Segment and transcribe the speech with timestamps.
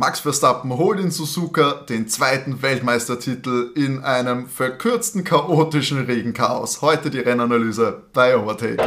[0.00, 6.80] Max Verstappen holt in Suzuka den zweiten Weltmeistertitel in einem verkürzten chaotischen Regenchaos.
[6.80, 8.82] Heute die Rennanalyse bei Overtake.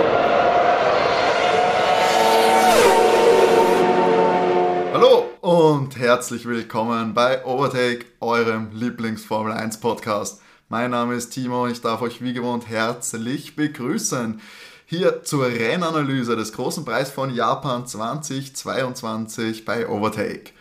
[4.91, 10.41] Hallo und herzlich willkommen bei Overtake, eurem Lieblings-Formel 1 Podcast.
[10.67, 14.41] Mein Name ist Timo und ich darf euch wie gewohnt herzlich begrüßen.
[14.87, 20.53] Hier zur Rennanalyse des großen Preis von Japan 2022 bei Overtake.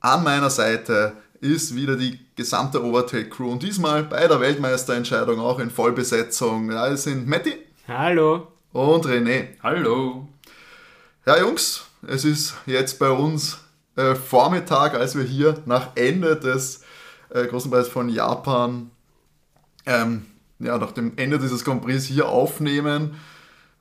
[0.00, 5.58] An meiner Seite ist wieder die gesamte Overtake Crew und diesmal bei der Weltmeisterentscheidung auch
[5.58, 6.68] in Vollbesetzung.
[6.68, 7.54] Da sind Matti.
[7.88, 8.46] Hallo.
[8.72, 9.48] Und René.
[9.60, 10.28] Hallo.
[11.26, 13.58] Ja, Jungs, es ist jetzt bei uns
[13.96, 16.84] äh, Vormittag, als wir hier nach Ende des
[17.30, 18.92] äh, Großen Preis von Japan,
[19.84, 20.26] ähm,
[20.60, 23.16] ja, nach dem Ende dieses Grand Prix hier aufnehmen,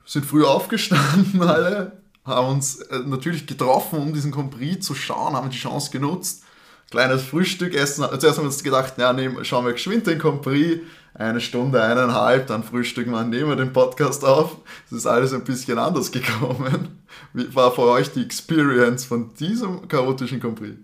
[0.04, 1.92] sind früh aufgestanden alle,
[2.28, 6.44] haben uns äh, natürlich getroffen, um diesen Prix zu schauen, haben die Chance genutzt.
[6.92, 8.06] Kleines Frühstück essen.
[8.18, 10.82] Zuerst haben wir uns gedacht, ja, nehmen, schauen wir geschwind den Prix.
[11.14, 14.58] Eine Stunde, eineinhalb, dann frühstücken wir, nehmen wir den Podcast auf.
[14.86, 17.00] Es ist alles ein bisschen anders gekommen.
[17.34, 20.76] Wie war für euch die Experience von diesem chaotischen Prix?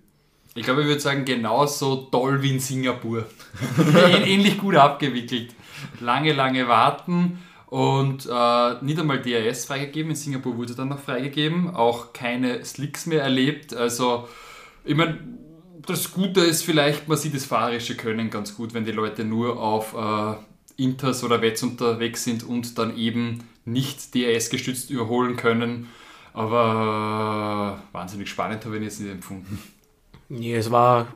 [0.56, 3.26] Ich glaube, ich würde sagen, genauso toll wie in Singapur.
[4.26, 5.54] Ähnlich gut abgewickelt.
[6.00, 7.40] Lange, lange warten
[7.74, 10.12] und äh, nicht einmal DRS freigegeben.
[10.12, 11.76] In Singapur wurde dann noch freigegeben.
[11.76, 13.74] Auch keine Slicks mehr erlebt.
[13.74, 14.28] Also,
[14.86, 15.18] ich meine,
[15.84, 19.60] das Gute ist vielleicht, man sieht das fahrerische Können ganz gut, wenn die Leute nur
[19.60, 25.90] auf äh, Inters oder Wets unterwegs sind und dann eben nicht DRS gestützt überholen können.
[26.32, 29.58] Aber äh, wahnsinnig spannend habe ich jetzt nicht empfunden.
[30.30, 31.08] Nee, es war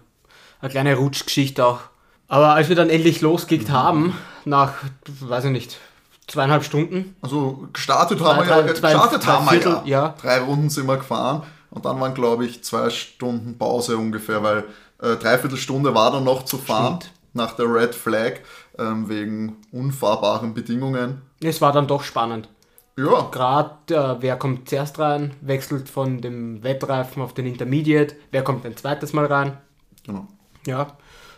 [0.60, 1.82] eine kleine Rutschgeschichte auch.
[2.28, 4.74] Aber als wir dann endlich losgekickt haben, nach,
[5.06, 5.78] weiß ich nicht,
[6.28, 7.16] zweieinhalb Stunden.
[7.22, 10.03] Also gestartet haben Zwei, wir ja, drei- gestartet zwei- haben wir Viertel, ja.
[10.03, 10.16] ja.
[10.22, 14.66] Drei Runden sind wir gefahren und dann waren, glaube ich, zwei Stunden Pause ungefähr, weil
[15.02, 17.11] äh, dreiviertel Stunde war dann noch zu fahren Stimmt.
[17.33, 18.33] nach der Red Flag
[18.80, 21.22] ähm, wegen unfahrbaren Bedingungen.
[21.42, 22.49] Es war dann doch spannend.
[22.98, 28.43] Ja, Gerade äh, wer kommt zuerst rein, wechselt von dem Wettreifen auf den Intermediate, wer
[28.43, 29.58] kommt ein zweites Mal rein.
[30.05, 30.27] genau.
[30.66, 30.87] Ja.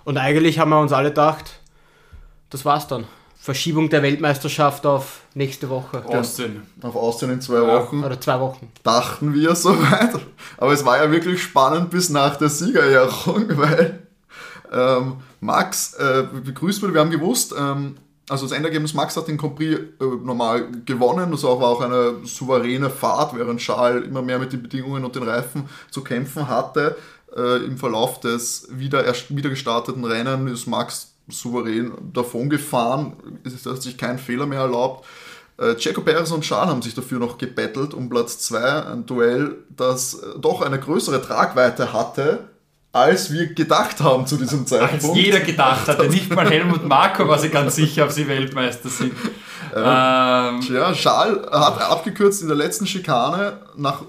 [0.06, 1.60] Und eigentlich haben wir uns alle gedacht,
[2.50, 3.04] das war's dann.
[3.50, 6.06] Verschiebung der Weltmeisterschaft auf nächste Woche.
[6.06, 6.62] Austin.
[6.84, 7.80] Auf Austin in zwei Ja.
[7.80, 8.72] Wochen Oder zwei Wochen.
[8.84, 10.20] dachten wir soweit.
[10.58, 14.04] Aber es war ja wirklich spannend bis nach der Siegerehrung, weil
[14.72, 16.94] ähm, Max äh, begrüßt wurde.
[16.94, 17.96] Wir haben gewusst, ähm,
[18.30, 21.32] also das Endergebnis, Max hat den Grand Prix äh, normal gewonnen.
[21.32, 25.24] Das war auch eine souveräne Fahrt, während Charles immer mehr mit den Bedingungen und den
[25.24, 26.96] Reifen zu kämpfen hatte.
[27.36, 33.14] Äh, Im Verlauf des wieder, erst, wieder gestarteten Rennen ist Max souverän davon gefahren.
[33.44, 35.06] Es hat sich kein Fehler mehr erlaubt.
[35.58, 40.14] Äh, Perez und Charles haben sich dafür noch gebettelt um Platz 2, ein Duell, das
[40.14, 42.48] äh, doch eine größere Tragweite hatte,
[42.94, 45.18] als wir gedacht haben zu diesem Als Zeitpunkt.
[45.18, 49.14] jeder gedacht hatte, nicht mal Helmut Marko war sich ganz sicher, ob sie Weltmeister sind.
[49.76, 54.06] Ähm, Ja, Charles hat abgekürzt in der letzten Schikane, nach äh,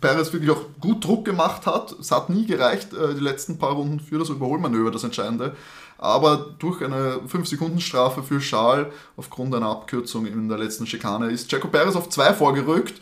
[0.00, 1.94] Perez wirklich auch gut Druck gemacht hat.
[2.00, 5.54] Es hat nie gereicht, äh, die letzten paar Runden für das Überholmanöver, das Entscheidende.
[6.02, 8.86] Aber durch eine 5-Sekunden-Strafe für Charles
[9.18, 12.94] aufgrund einer Abkürzung in der letzten Schikane ist Checo Perez auf 2 vorgerückt.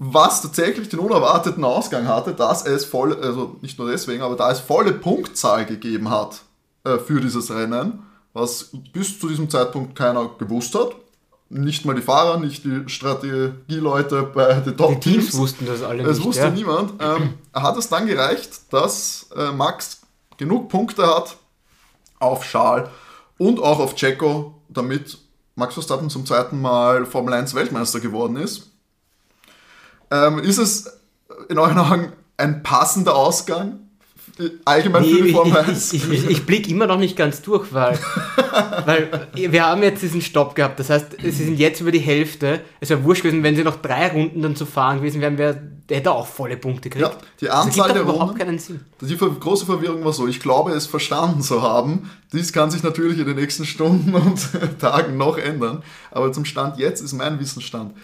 [0.00, 4.50] was tatsächlich den unerwarteten Ausgang hatte, dass es voll, also nicht nur deswegen, aber da
[4.50, 6.40] es volle Punktzahl gegeben hat
[6.84, 10.90] äh, für dieses Rennen, was bis zu diesem Zeitpunkt keiner gewusst hat.
[11.50, 15.02] Nicht mal die Fahrer, nicht die Strategieleute bei den Die Top-Teams.
[15.02, 16.26] Teams wussten das alle Es nicht.
[16.26, 16.50] wusste ja.
[16.50, 16.92] niemand.
[17.00, 20.02] Ähm, hat es dann gereicht, dass äh, Max
[20.36, 21.37] genug Punkte hat
[22.18, 22.88] auf Charles
[23.38, 25.18] und auch auf Checo, damit
[25.54, 28.70] Max Verstappen zum zweiten Mal Formel 1 Weltmeister geworden ist.
[30.10, 31.00] Ähm, ist es
[31.48, 33.87] in euren Augen ein passender Ausgang?
[34.64, 35.92] Allgemein für die Nee, Formel ich, 1?
[35.92, 37.98] ich, ich, ich blicke immer noch nicht ganz durch, weil,
[38.86, 40.78] weil wir haben jetzt diesen Stopp gehabt.
[40.78, 42.60] Das heißt, sie sind jetzt über die Hälfte.
[42.80, 45.54] Es wäre wurscht gewesen, wenn sie noch drei Runden dann zu fahren gewesen wären, wär,
[45.88, 47.10] der hätte auch volle Punkte gekriegt.
[47.10, 48.38] Ja, die Anzahl der Runden.
[48.38, 48.80] keinen Sinn.
[49.00, 52.10] Die große Verwirrung war so, ich glaube es verstanden zu haben.
[52.32, 54.48] Dies kann sich natürlich in den nächsten Stunden und
[54.78, 55.82] Tagen noch ändern.
[56.10, 57.94] Aber zum Stand jetzt ist mein Wissensstand,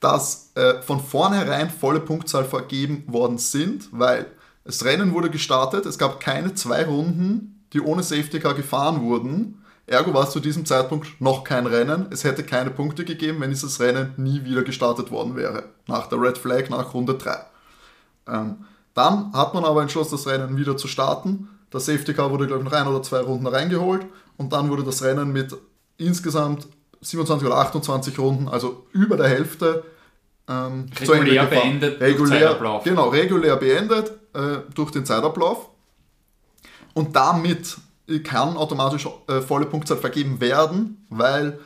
[0.00, 4.26] dass äh, von vornherein volle Punktzahl vergeben worden sind, weil
[4.68, 9.64] das Rennen wurde gestartet, es gab keine zwei Runden, die ohne Safety Car gefahren wurden.
[9.86, 12.08] Ergo war es zu diesem Zeitpunkt noch kein Rennen.
[12.10, 15.64] Es hätte keine Punkte gegeben, wenn dieses Rennen nie wieder gestartet worden wäre.
[15.86, 17.38] Nach der Red Flag, nach Runde 3.
[18.28, 18.56] Ähm,
[18.92, 21.48] dann hat man aber entschlossen, das Rennen wieder zu starten.
[21.72, 24.04] Der Safety Car wurde, glaube ich, noch ein oder zwei Runden reingeholt
[24.36, 25.56] und dann wurde das Rennen mit
[25.96, 26.68] insgesamt
[27.00, 29.84] 27 oder 28 Runden, also über der Hälfte,
[30.46, 34.12] ähm, Regulär beendet Regulär, genau, regulär beendet.
[34.34, 35.68] Äh, durch den Zeitablauf
[36.94, 37.78] und damit
[38.24, 41.58] kann automatisch äh, volle Punktzahl vergeben werden, weil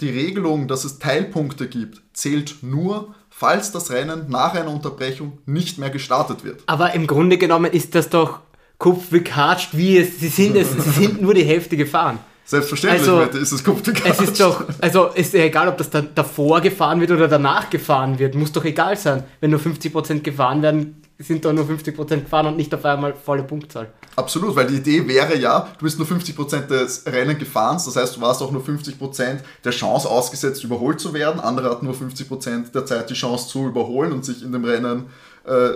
[0.00, 5.78] die Regelung, dass es Teilpunkte gibt, zählt nur, falls das Rennen nach einer Unterbrechung nicht
[5.78, 6.62] mehr gestartet wird.
[6.66, 8.40] Aber im Grunde genommen ist das doch
[8.78, 12.18] kupfgekatscht, wie es, sie sind es, sie sind nur die Hälfte gefahren.
[12.44, 14.20] Selbstverständlich Also, Mette, ist es kupfgekatscht.
[14.20, 18.18] Es ist doch, also ist egal, ob das da, davor gefahren wird oder danach gefahren
[18.18, 19.22] wird, muss doch egal sein.
[19.40, 23.42] Wenn nur 50% gefahren werden, sind doch nur 50% gefahren und nicht auf einmal volle
[23.42, 23.92] Punktzahl.
[24.16, 28.16] Absolut, weil die Idee wäre ja, du bist nur 50% des Rennen gefahren, das heißt,
[28.16, 31.40] du warst auch nur 50% der Chance ausgesetzt, überholt zu werden.
[31.40, 35.06] Andere hatten nur 50% der Zeit die Chance zu überholen und sich in dem Rennen
[35.44, 35.70] äh,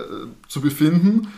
[0.47, 1.33] zu befinden.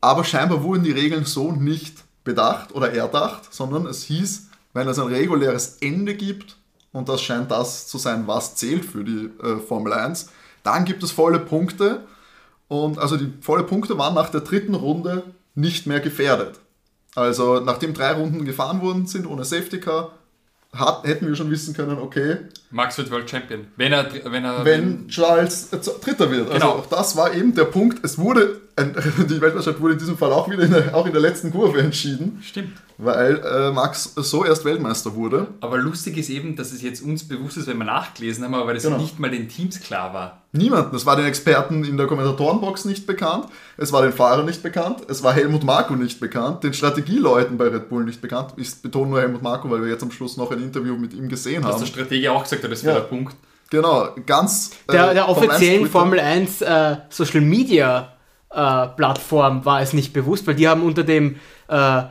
[0.00, 4.98] Aber scheinbar wurden die Regeln so nicht bedacht oder erdacht, sondern es hieß, wenn es
[4.98, 6.56] ein reguläres Ende gibt,
[6.92, 10.30] und das scheint das zu sein, was zählt für die äh, Formel 1,
[10.62, 12.06] dann gibt es volle Punkte.
[12.68, 15.22] Und also die volle Punkte waren nach der dritten Runde
[15.54, 16.58] nicht mehr gefährdet.
[17.14, 20.12] Also nachdem drei Runden gefahren worden sind ohne Safety Car,
[20.72, 22.36] hat, hätten wir schon wissen können, okay,
[22.70, 23.66] Max wird World Champion.
[23.76, 26.50] Wenn er, wenn er wenn Charles äh, Dritter wird.
[26.50, 26.78] Also Genau.
[26.80, 28.04] auch das war eben der Punkt.
[28.04, 28.60] Es wurde,
[29.30, 31.80] die Weltmeisterschaft wurde in diesem Fall auch wieder in der, auch in der letzten Kurve
[31.80, 32.72] entschieden, Stimmt.
[32.98, 35.46] weil äh, Max so erst Weltmeister wurde.
[35.62, 38.74] Aber lustig ist eben, dass es jetzt uns bewusst ist, wenn wir nachgelesen haben, aber
[38.74, 38.98] das Genau.
[38.98, 40.42] nicht mal den Teams klar war.
[40.52, 40.94] Niemanden.
[40.94, 43.46] Es war den Experten in der Kommentatorenbox nicht bekannt,
[43.78, 47.68] es war den Fahrern nicht bekannt, es war Helmut Marko nicht bekannt, den Strategieleuten bei
[47.68, 48.52] Red Bull nicht bekannt.
[48.58, 51.28] Ich betone nur Helmut Marko, weil wir jetzt am Schluss noch ein Interview mit ihm
[51.30, 51.80] gesehen Dass haben.
[51.80, 53.00] der Stratege auch gesagt hat, das wäre Ja.
[53.00, 53.34] der Punkt.
[53.70, 54.70] Genau, ganz.
[54.86, 58.12] äh, Der, der Formel 1 offiziellen Formel 1 äh, Social Media
[58.50, 61.36] äh, Plattform war es nicht bewusst, weil die haben unter dem
[61.68, 62.02] äh,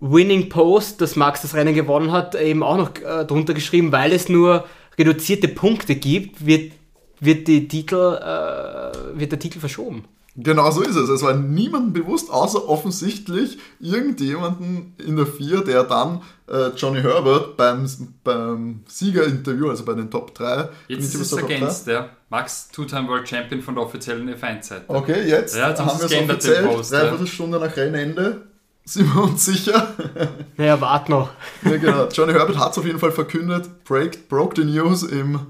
[0.00, 4.12] Winning Post, dass Max das Rennen gewonnen hat, eben auch noch äh, drunter geschrieben, weil
[4.12, 4.64] es nur
[4.98, 6.72] reduzierte Punkte gibt, wird,
[7.20, 10.04] wird, die Titel, äh, wird der Titel verschoben.
[10.36, 11.08] Genau so ist es.
[11.08, 17.56] Es war niemandem bewusst, außer offensichtlich irgendjemanden in der Vier, der dann äh, Johnny Herbert
[17.56, 17.88] beim,
[18.24, 22.08] beim Siegerinterview, also bei den Top 3, Jetzt ist es ergänzt, ja.
[22.30, 24.84] Max Two-Time World Champion von der offiziellen F1-Seite.
[24.88, 26.66] Okay, jetzt Ja, jetzt haben wir es offiziell.
[26.66, 27.00] Post, ja.
[27.00, 28.42] Dreiviertel Stunde nach Rennende
[28.84, 29.94] sind wir uns sicher.
[30.56, 31.30] Naja, wart noch.
[31.62, 32.08] ja, genau.
[32.08, 33.84] Johnny Herbert hat es auf jeden Fall verkündet.
[33.84, 35.40] Break, broke the news im.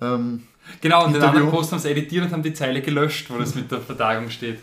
[0.00, 0.44] Ähm,
[0.80, 1.38] Genau, und den Interview.
[1.40, 4.30] anderen Post haben sie editiert und haben die Zeile gelöscht, wo das mit der Vertagung
[4.30, 4.58] steht.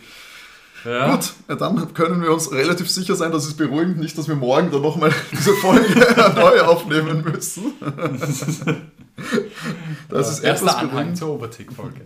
[0.84, 1.10] Ja.
[1.16, 4.36] Gut, ja, dann können wir uns relativ sicher sein, dass es beruhigend nicht, dass wir
[4.36, 5.94] morgen dann nochmal diese Folge
[6.36, 7.72] neu aufnehmen müssen.
[10.10, 11.16] Das ist Erster etwas Anhang beruhigend.
[11.18, 12.00] zur Overtake-Folge.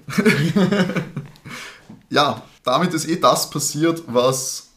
[2.08, 4.68] Ja, damit ist eh das passiert, was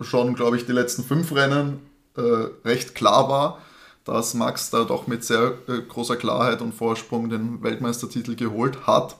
[0.00, 1.80] schon, glaube ich, die letzten fünf Rennen
[2.16, 2.20] äh,
[2.64, 3.58] recht klar war,
[4.04, 9.16] dass Max da doch mit sehr äh, großer Klarheit und Vorsprung den Weltmeistertitel geholt hat.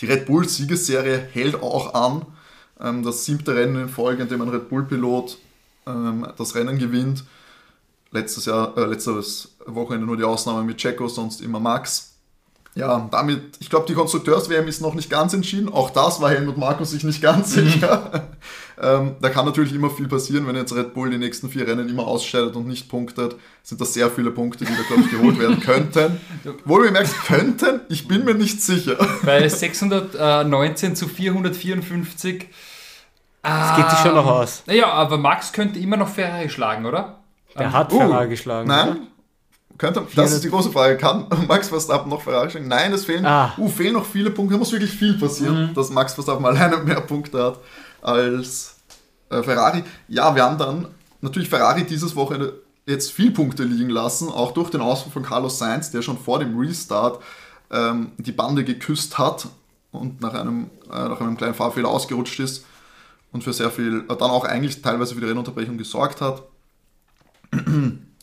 [0.00, 2.26] Die Red Bull Siegesserie hält auch an.
[2.80, 5.38] Ähm, das siebte Rennen in Folge, in dem ein Red Bull Pilot
[5.86, 7.24] ähm, das Rennen gewinnt.
[8.10, 12.11] Letztes Jahr, äh, letztes Wochenende nur die Ausnahme mit Checo, sonst immer Max.
[12.74, 15.68] Ja, damit, ich glaube, die Konstrukteurs-WM ist noch nicht ganz entschieden.
[15.70, 18.28] Auch das war Helmut Markus sich nicht ganz sicher.
[18.82, 21.86] ähm, da kann natürlich immer viel passieren, wenn jetzt Red Bull die nächsten vier Rennen
[21.90, 23.36] immer ausscheidet und nicht punktet.
[23.62, 26.18] Sind das sehr viele Punkte, die da, glaube ich, geholt werden könnten.
[26.64, 28.96] Wohl bemerkt, könnten, ich bin mir nicht sicher.
[29.22, 32.48] Bei 619 zu 454.
[33.42, 34.62] Das geht sich schon noch aus.
[34.66, 37.18] Naja, aber Max könnte immer noch Ferrari schlagen, oder?
[37.58, 38.70] Der hat Uh, Ferrari geschlagen.
[38.70, 38.96] oder?
[39.82, 40.96] Könnte, das ist die große Frage.
[40.96, 42.68] Kann Max Verstappen noch Ferrari schlagen?
[42.68, 43.52] Nein, es fehlen, Ah.
[43.58, 44.54] uh, fehlen noch viele Punkte.
[44.54, 47.58] Da muss wirklich viel passieren, dass Max Verstappen alleine mehr Punkte hat
[48.00, 48.76] als
[49.30, 49.82] äh, Ferrari.
[50.06, 50.86] Ja, wir haben dann
[51.20, 55.58] natürlich Ferrari dieses Wochenende jetzt viel Punkte liegen lassen, auch durch den Ausfall von Carlos
[55.58, 57.20] Sainz, der schon vor dem Restart
[57.72, 59.48] ähm, die Bande geküsst hat
[59.90, 62.64] und nach einem, äh, nach einem kleinen Fahrfehler ausgerutscht ist
[63.32, 66.44] und für sehr viel, äh, dann auch eigentlich teilweise für die Rennunterbrechung gesorgt hat.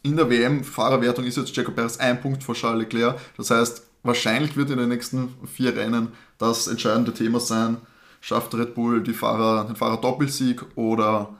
[0.02, 3.20] In der WM-Fahrerwertung ist jetzt Checo Perez ein Punkt vor Charles Leclerc.
[3.36, 7.78] Das heißt, wahrscheinlich wird in den nächsten vier Rennen das entscheidende Thema sein.
[8.22, 11.36] Schafft Red Bull die Fahrer, den Fahrer Doppelsieg oder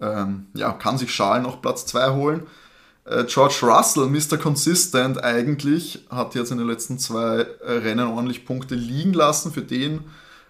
[0.00, 2.46] ähm, ja, kann sich Charles noch Platz 2 holen?
[3.04, 4.38] Äh, George Russell, Mr.
[4.38, 9.52] Consistent eigentlich, hat jetzt in den letzten zwei Rennen ordentlich Punkte liegen lassen.
[9.52, 10.00] Für den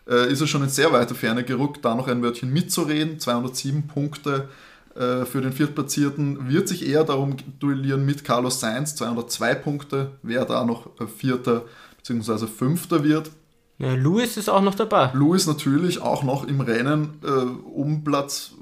[0.09, 3.21] äh, ist er schon in sehr weite Ferne gerückt, da noch ein Wörtchen mitzureden.
[3.21, 4.49] 207 Punkte
[4.95, 6.49] für den Viertplatzierten.
[6.49, 11.63] Wird sich eher darum duellieren mit Carlos Sainz, 202 Punkte, wer da noch äh, Vierter
[11.99, 12.47] bzw.
[12.47, 13.31] Fünfter wird.
[13.79, 15.11] Ja, Lewis ist auch noch dabei.
[15.15, 18.53] Lewis natürlich auch noch im Rennen äh, um Platz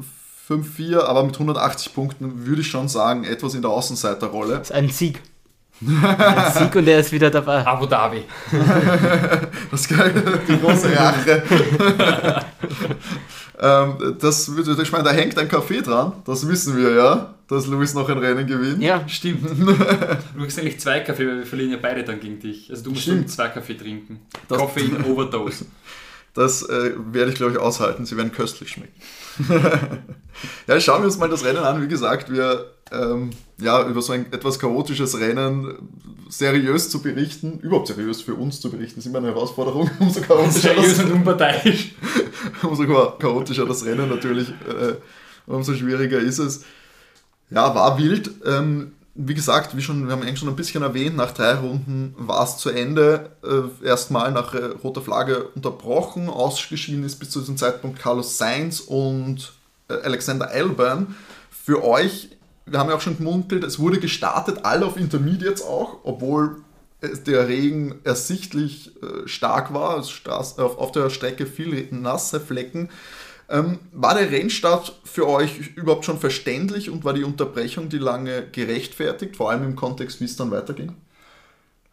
[0.48, 4.58] 5-4, aber mit 180 Punkten würde ich schon sagen, etwas in der Außenseiterrolle.
[4.58, 5.20] Das ist ein Sieg.
[5.80, 7.66] ein Sieg und er ist wieder dabei.
[7.66, 8.24] Abu Dhabi.
[9.70, 11.42] Das geil, die große Rache.
[13.60, 17.94] Ähm, das, ich meine, da hängt ein Kaffee dran, das wissen wir ja, dass Luis
[17.94, 18.82] noch ein Rennen gewinnt.
[18.82, 19.48] Ja, stimmt.
[19.58, 22.70] du kriegst eigentlich zwei Kaffee, weil wir verlieren ja beide dann gegen dich.
[22.70, 24.20] Also du musst dann zwei Kaffee trinken.
[24.48, 25.66] Das- Koffein Overdose.
[26.34, 28.06] Das äh, werde ich, glaube ich, aushalten.
[28.06, 28.92] Sie werden köstlich schmecken.
[30.68, 31.82] ja, schauen wir uns mal das Rennen an.
[31.82, 33.30] Wie gesagt, wir ähm,
[33.60, 35.74] ja, über so ein etwas chaotisches Rennen
[36.28, 39.90] seriös zu berichten, überhaupt seriös für uns zu berichten, ist immer eine Herausforderung.
[39.98, 41.94] Umso chaotischer, Seriös das, und unparteiisch.
[42.62, 42.84] umso
[43.18, 44.94] chaotischer das Rennen natürlich, äh,
[45.46, 46.64] umso schwieriger ist es.
[47.50, 48.30] Ja, war wild.
[48.44, 52.14] Ähm, wie gesagt, wie schon, wir haben eigentlich schon ein bisschen erwähnt, nach drei Runden
[52.16, 53.30] war es zu Ende.
[53.42, 56.28] Äh, Erstmal nach äh, roter Flagge unterbrochen.
[56.28, 59.52] Ausgeschieden ist bis zu diesem Zeitpunkt Carlos Sainz und
[59.88, 61.16] äh, Alexander Albon.
[61.50, 62.28] Für euch,
[62.70, 66.62] wir haben ja auch schon gemunkelt, es wurde gestartet, alle auf Intermediates auch, obwohl
[67.00, 70.04] der Regen ersichtlich äh, stark war.
[70.26, 72.88] Auf der Strecke viel nasse Flecken.
[73.48, 78.46] Ähm, war der Rennstart für euch überhaupt schon verständlich und war die Unterbrechung, die lange
[78.52, 80.94] gerechtfertigt, vor allem im Kontext, wie es dann weiterging?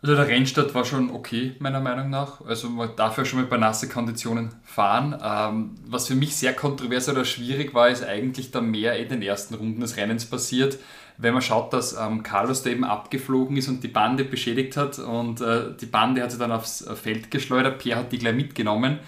[0.01, 2.41] Also der Rennstart war schon okay, meiner Meinung nach.
[2.45, 5.19] Also man darf ja schon mal bei nasse Konditionen fahren.
[5.23, 9.21] Ähm, was für mich sehr kontrovers oder schwierig war, ist eigentlich dann mehr in den
[9.21, 10.77] ersten Runden des Rennens passiert.
[11.17, 14.99] Wenn man schaut, dass ähm, Carlos da eben abgeflogen ist und die Bande beschädigt hat
[14.99, 18.35] und äh, die Bande hat sie dann aufs äh, Feld geschleudert, Pierre hat die gleich
[18.35, 18.99] mitgenommen.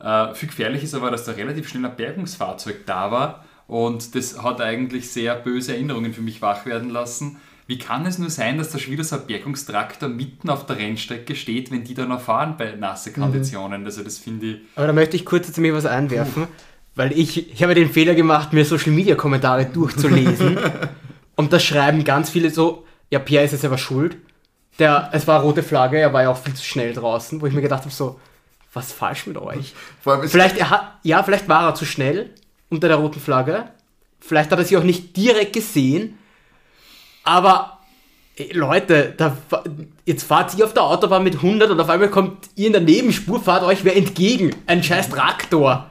[0.00, 4.42] Äh, viel gefährlich ist aber, dass da relativ schnell ein Bergungsfahrzeug da war und das
[4.42, 7.36] hat eigentlich sehr böse Erinnerungen für mich wach werden lassen.
[7.70, 11.94] Wie kann es nur sein, dass ein Bergungstraktor mitten auf der Rennstrecke steht, wenn die
[11.94, 13.84] da noch fahren bei nasse Konditionen?
[13.84, 14.56] Also das finde ich...
[14.74, 16.48] Aber da möchte ich kurz jetzt mir was einwerfen,
[16.96, 20.58] weil ich, ich habe den Fehler gemacht, mir Social Media Kommentare durchzulesen.
[21.36, 24.16] und da schreiben ganz viele so, ja, Pierre ist jetzt aber schuld.
[24.80, 27.54] Der, es war rote Flagge, er war ja auch viel zu schnell draußen, wo ich
[27.54, 28.18] mir gedacht habe, so,
[28.72, 29.74] was falsch mit euch?
[30.24, 32.30] Vielleicht, er hat, ja, vielleicht war er zu schnell
[32.68, 33.66] unter der roten Flagge.
[34.18, 36.16] Vielleicht hat er sie auch nicht direkt gesehen.
[37.24, 37.78] Aber
[38.52, 39.36] Leute, da,
[40.06, 42.80] jetzt fahrt ihr auf der Autobahn mit 100 und auf einmal kommt ihr in der
[42.82, 44.54] Nebenspur, fahrt euch wer entgegen.
[44.66, 45.86] Ein scheiß Traktor.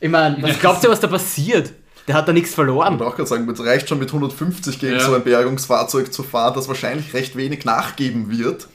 [0.00, 1.72] Ich meine, was glaubt ihr, was da passiert?
[2.08, 2.98] Der hat da nichts Ich verloren.
[2.98, 5.00] wollte auch gerade sagen, es reicht schon mit 150 gegen Ja.
[5.00, 8.68] so ein Bergungsfahrzeug zu fahren, das wahrscheinlich recht wenig nachgeben wird.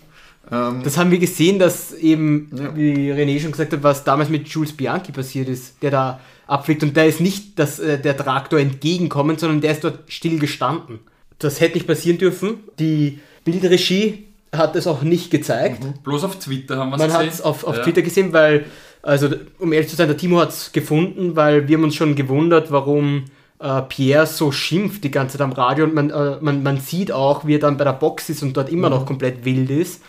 [0.52, 2.76] Ähm, Das haben wir gesehen, dass eben, Ja.
[2.76, 6.82] wie René schon gesagt hat, was damals mit Jules Bianchi passiert ist, der da abfliegt
[6.82, 11.00] und der ist nicht dass, äh, der Traktor entgegenkommen, sondern der ist dort still gestanden.
[11.40, 12.60] Das hätte nicht passieren dürfen.
[12.80, 15.82] Die Bildregie hat es auch nicht gezeigt.
[16.04, 17.26] Bloß auf Twitter haben wir es Man gesehen.
[17.28, 17.84] hat es auf, auf Ja.
[17.84, 18.66] Twitter gesehen, weil,
[19.02, 19.30] also
[19.60, 22.72] um ehrlich zu sein, der Timo hat es gefunden, weil wir haben uns schon gewundert,
[22.72, 23.26] warum
[23.60, 27.12] äh, Pierre so schimpft die ganze Zeit am Radio und man, äh, man, man sieht
[27.12, 30.02] auch, wie er dann bei der Box ist und dort immer noch komplett wild ist.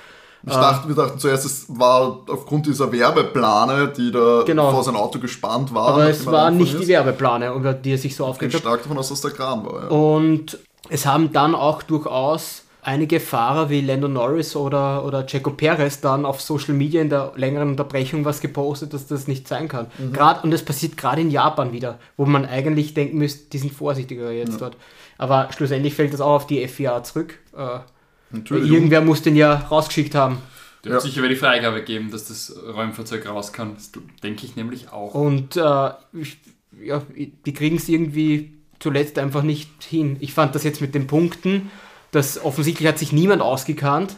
[0.47, 4.71] ich dachte, wir dachten zuerst, es war aufgrund dieser Werbeplane, die da Genau.
[4.71, 5.93] vor sein Auto gespannt waren.
[5.95, 6.89] Aber es war nicht die ist.
[6.89, 8.61] Werbeplane, über die er sich so Ich gehe aufgeregt hat.
[8.63, 9.83] stark davon aus, dass der Kran war.
[9.83, 9.89] Ja.
[9.89, 10.59] Und
[10.91, 16.25] es haben dann auch durchaus einige Fahrer wie Lando Norris oder, oder Checo Perez dann
[16.25, 19.87] auf Social Media in der längeren Unterbrechung was gepostet, dass das nicht sein kann.
[20.13, 23.73] Grad, und das passiert gerade in Japan wieder, wo man eigentlich denken müsste, die sind
[23.73, 24.77] vorsichtiger jetzt dort.
[25.19, 27.39] Aber schlussendlich fällt das auch auf die FIA zurück.
[27.55, 27.81] Äh,
[28.31, 28.71] Natürlich.
[28.71, 30.39] irgendwer muss den ja rausgeschickt haben.
[30.83, 30.95] Der Ja.
[30.95, 33.75] wird sicher die Freigabe geben, dass das Räumfahrzeug raus kann.
[33.75, 33.93] Das
[34.23, 35.13] denke ich nämlich auch.
[35.15, 36.39] Und äh, ich,
[36.83, 40.17] ja, die kriegen es irgendwie zuletzt einfach nicht hin.
[40.21, 41.71] Ich fand das jetzt mit den Punkten,
[42.11, 44.17] dass offensichtlich hat sich niemand ausgekannt.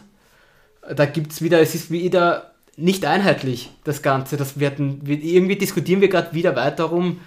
[0.97, 4.37] Da gibt es wieder, es ist wieder nicht einheitlich, das Ganze.
[4.37, 7.21] Das werden, irgendwie diskutieren wir gerade wieder weiter darum,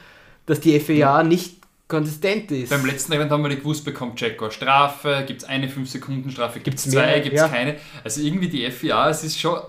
[0.48, 2.70] dass die FIA nicht konsistent ist.
[2.70, 6.80] Beim letzten Event haben wir nicht gewusst, bekommt Checo Strafe, gibt es eine 5-Sekunden-Strafe, gibt
[6.80, 7.48] es zwei, gibt es Ja.
[7.48, 7.76] keine.
[8.04, 9.60] Also irgendwie die FIA, es ist schon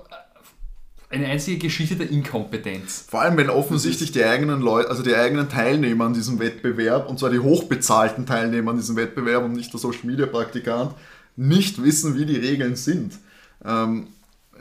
[1.08, 3.06] eine einzige Geschichte der Inkompetenz.
[3.08, 7.18] Vor allem, wenn offensichtlich die eigenen Leute, also die eigenen Teilnehmer an diesem Wettbewerb, und
[7.18, 10.94] zwar die hochbezahlten Teilnehmer an diesem Wettbewerb und nicht der Social Media Praktikant,
[11.36, 13.18] nicht wissen, wie die Regeln sind.
[13.64, 14.08] Ähm,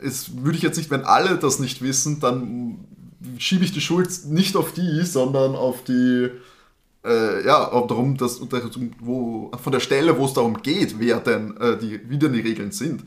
[0.02, 2.84] es würde ich jetzt nicht, wenn alle das nicht wissen, dann
[3.38, 6.28] schiebe ich die Schuld nicht auf die, sondern auf die,
[7.04, 8.40] äh, ja, darum, dass
[9.00, 12.40] wo, von der Stelle, wo es darum geht, wer denn, äh, die, wie denn die
[12.40, 13.04] Regeln sind.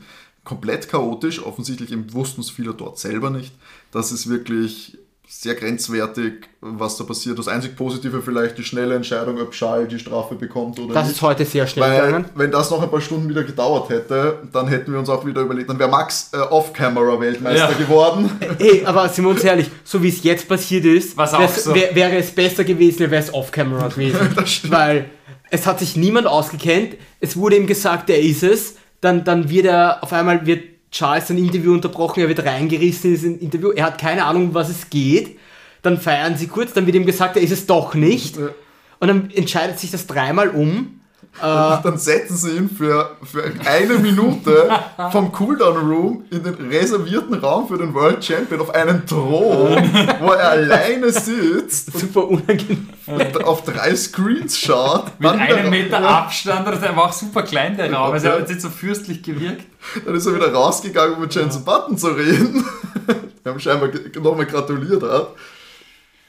[0.50, 3.52] Komplett chaotisch, offensichtlich eben wussten es viele dort selber nicht.
[3.92, 7.38] Das ist wirklich sehr grenzwertig, was da passiert.
[7.38, 11.16] Das einzig Positive vielleicht die schnelle Entscheidung, ob Schall die Strafe bekommt oder das nicht.
[11.18, 12.24] ist heute sehr schnell Weil, gegangen.
[12.34, 15.42] wenn das noch ein paar Stunden wieder gedauert hätte, dann hätten wir uns auch wieder
[15.42, 17.78] überlegt, dann wäre Max äh, Off-Camera-Weltmeister Ja.
[17.78, 18.28] geworden.
[18.58, 21.74] Ey, aber sind wir uns ehrlich, so wie es jetzt passiert ist, so.
[21.76, 24.18] wär, wäre es besser gewesen, wäre es off-camera gewesen.
[24.64, 25.10] Weil
[25.50, 29.66] es hat sich niemand ausgekennt, es wurde ihm gesagt, er ist es, dann, dann wird
[29.66, 33.86] er, auf einmal wird Charles sein Interview unterbrochen, er wird reingerissen in dieses Interview, er
[33.86, 35.38] hat keine Ahnung, um was es geht.
[35.82, 38.36] dann feiern sie kurz, dann wird ihm gesagt, er ist es doch nicht.
[38.36, 40.99] Und dann entscheidet sich das dreimal um.
[41.38, 44.68] Äh, Dann setzen sie ihn für, für eine Minute
[45.12, 49.76] vom Cooldown Room in den reservierten Raum für den World Champion auf einen Thron,
[50.20, 52.88] wo er alleine sitzt super unangenehm.
[53.06, 55.18] und auf drei Screens schaut.
[55.18, 58.12] Mit einem Meter Abstand, oder der war auch super klein, der Raum.
[58.12, 59.64] Also er hat jetzt so fürstlich gewirkt.
[60.04, 62.64] Dann ist er wieder rausgegangen, um mit Jensen Button zu reden.
[63.42, 65.28] Wir haben scheinbar nochmal gratuliert hat.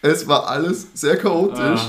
[0.02, 1.82] Es war alles sehr chaotisch.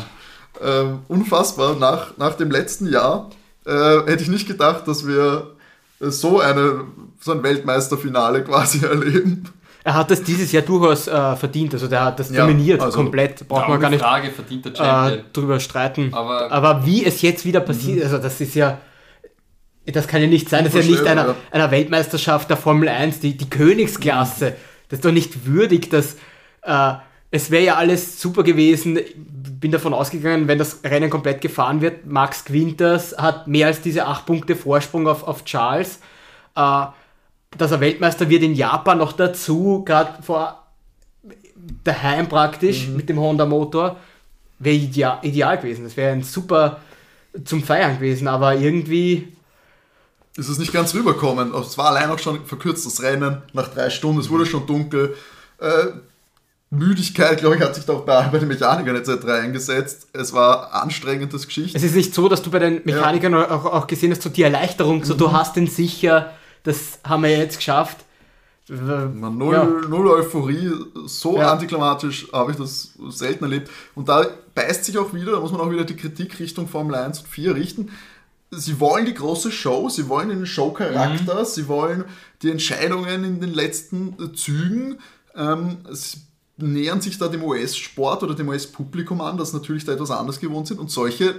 [0.60, 1.76] Ähm, unfassbar.
[1.76, 3.30] Nach, nach dem letzten Jahr
[3.66, 3.70] äh,
[4.06, 5.52] hätte ich nicht gedacht, dass wir
[6.00, 6.84] so, eine,
[7.20, 9.44] so ein Weltmeisterfinale quasi erleben.
[9.84, 12.96] Er hat das dieses Jahr durchaus äh, verdient, also der hat das Ja, dominiert also-
[12.98, 16.12] komplett, braucht Ja, man gar nicht Frage verdient der äh, drüber streiten.
[16.14, 18.78] Aber- Aber wie es jetzt wieder passiert, also das ist ja,
[19.86, 22.88] das kann ja nicht sein, das ist ja nicht einer, Unvorstellbar, einer Weltmeisterschaft der Formel
[22.88, 24.54] 1, die, die Königsklasse.
[24.88, 26.14] Das ist doch nicht würdig, dass
[26.62, 26.92] äh,
[27.32, 29.00] es wäre ja alles super gewesen.
[29.58, 34.06] Bin davon ausgegangen, wenn das Rennen komplett gefahren wird, Max Quinters hat mehr als diese
[34.06, 35.98] 8 Punkte Vorsprung auf, auf Charles.
[36.54, 36.84] Äh,
[37.58, 40.66] dass er Weltmeister wird in Japan noch dazu, gerade vor
[41.84, 43.96] daheim praktisch mit dem Honda-Motor,
[44.58, 45.84] wäre ideal, ideal gewesen.
[45.84, 46.80] Das wäre ein super
[47.44, 49.28] zum Feiern gewesen, aber irgendwie,
[50.36, 51.54] Ist es nicht ganz rüberkommen.
[51.54, 54.20] Es war allein auch schon verkürztes Rennen nach drei Stunden.
[54.20, 55.14] Es wurde schon dunkel.
[55.58, 55.86] Äh,
[56.72, 59.24] Müdigkeit, glaube ich, hat sich da auch bei, bei den Mechanikern etc.
[59.26, 60.08] eingesetzt.
[60.12, 61.76] Es war anstrengendes Geschichte.
[61.76, 64.42] es ist nicht so, dass du bei den Mechanikern auch, auch gesehen hast, so die
[64.42, 66.32] Erleichterung, so du hast den sicher,
[66.64, 67.98] das haben wir jetzt geschafft.
[68.68, 69.64] Man, null, Ja.
[69.88, 70.70] null Euphorie,
[71.04, 71.52] so Ja.
[71.52, 73.70] antiklimatisch habe ich das selten erlebt.
[73.94, 74.24] Und da
[74.54, 77.28] beißt sich auch wieder, da muss man auch wieder die Kritik Richtung Formel 1 und
[77.28, 77.90] 4 richten.
[78.50, 81.44] Sie wollen die große Show, sie wollen den Showcharakter, Mhm.
[81.44, 82.04] sie wollen
[82.42, 84.98] die Entscheidungen in den letzten Zügen.
[85.34, 86.18] Ähm, sie
[86.62, 90.68] nähern sich da dem US-Sport oder dem US-Publikum an, das natürlich da etwas anders gewohnt
[90.68, 90.80] sind.
[90.80, 91.34] Und solche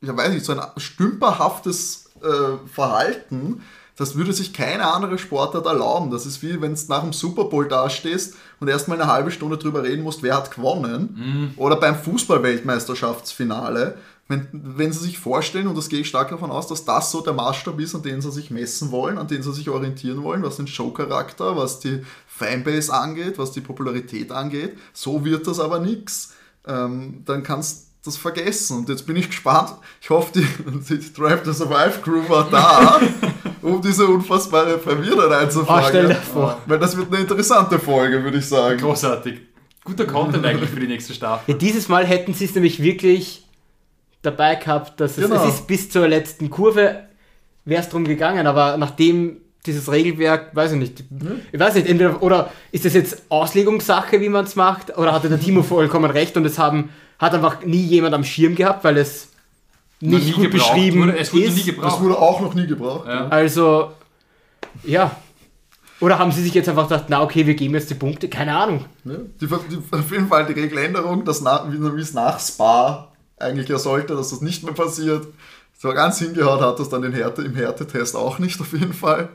[0.00, 3.62] ich weiß nicht, so ein stümperhaftes äh, Verhalten,
[3.96, 6.12] das würde sich keine andere Sportart erlauben.
[6.12, 9.58] Das ist wie wenn du nach dem Super Bowl dastehst und erstmal eine halbe Stunde
[9.58, 11.52] drüber reden musst, wer hat gewonnen.
[11.56, 13.98] Oder beim Fußball-Weltmeisterschaftsfinale.
[14.30, 17.22] Wenn, wenn sie sich vorstellen, und das gehe ich stark davon aus, dass das so
[17.22, 20.42] der Maßstab ist, an den sie sich messen wollen, an den sie sich orientieren wollen,
[20.42, 25.78] was den Showcharakter, was die Fanbase angeht, was die Popularität angeht, so wird das aber
[25.78, 26.34] nichts.
[26.66, 28.78] Ähm, dann kannst du das vergessen.
[28.78, 29.72] Und jetzt bin ich gespannt.
[30.02, 30.46] Ich hoffe, die,
[30.90, 33.00] die Drive to Survive Crew war da,
[33.62, 35.86] um diese unfassbare Verwirrung Oh, einzufangen.
[35.88, 36.60] stell dir vor.
[36.66, 38.78] Weil das wird eine interessante Folge, würde ich sagen.
[38.78, 39.40] Großartig.
[39.84, 41.50] Guter Content eigentlich für die nächste Staffel.
[41.54, 43.46] Ja, dieses Mal hätten sie es nämlich wirklich
[44.22, 45.42] dabei gehabt, dass es, Genau.
[45.46, 47.04] es ist bis zur letzten Kurve
[47.64, 51.04] wäre es drum gegangen, aber nachdem dieses Regelwerk, weiß ich nicht,
[51.52, 55.28] ich weiß nicht, entweder, oder ist das jetzt Auslegungssache, wie man es macht, oder hatte
[55.28, 58.96] der Timo vollkommen recht und es haben, hat einfach nie jemand am Schirm gehabt, weil
[58.96, 59.28] es
[60.00, 61.18] nicht nie gut gebraucht beschrieben wurde.
[61.18, 61.50] Es wurde ist.
[61.56, 62.00] nie Das gebraucht.
[62.02, 63.06] wurde auch noch nie gebraucht.
[63.08, 63.28] Ja.
[63.28, 63.92] Also,
[64.84, 65.10] ja.
[66.00, 68.28] Oder haben sie sich jetzt einfach gedacht, na okay, wir geben jetzt die Punkte?
[68.28, 68.84] Keine Ahnung.
[69.04, 73.08] Ja, die, die, auf jeden Fall die Regeländerung, dass nach, wie wie es nach Spa
[73.40, 75.26] eigentlich ja sollte, dass das nicht mehr passiert.
[75.78, 79.28] So ganz hingehaut hat das dann den Härte, im Härtetest auch nicht auf jeden Fall.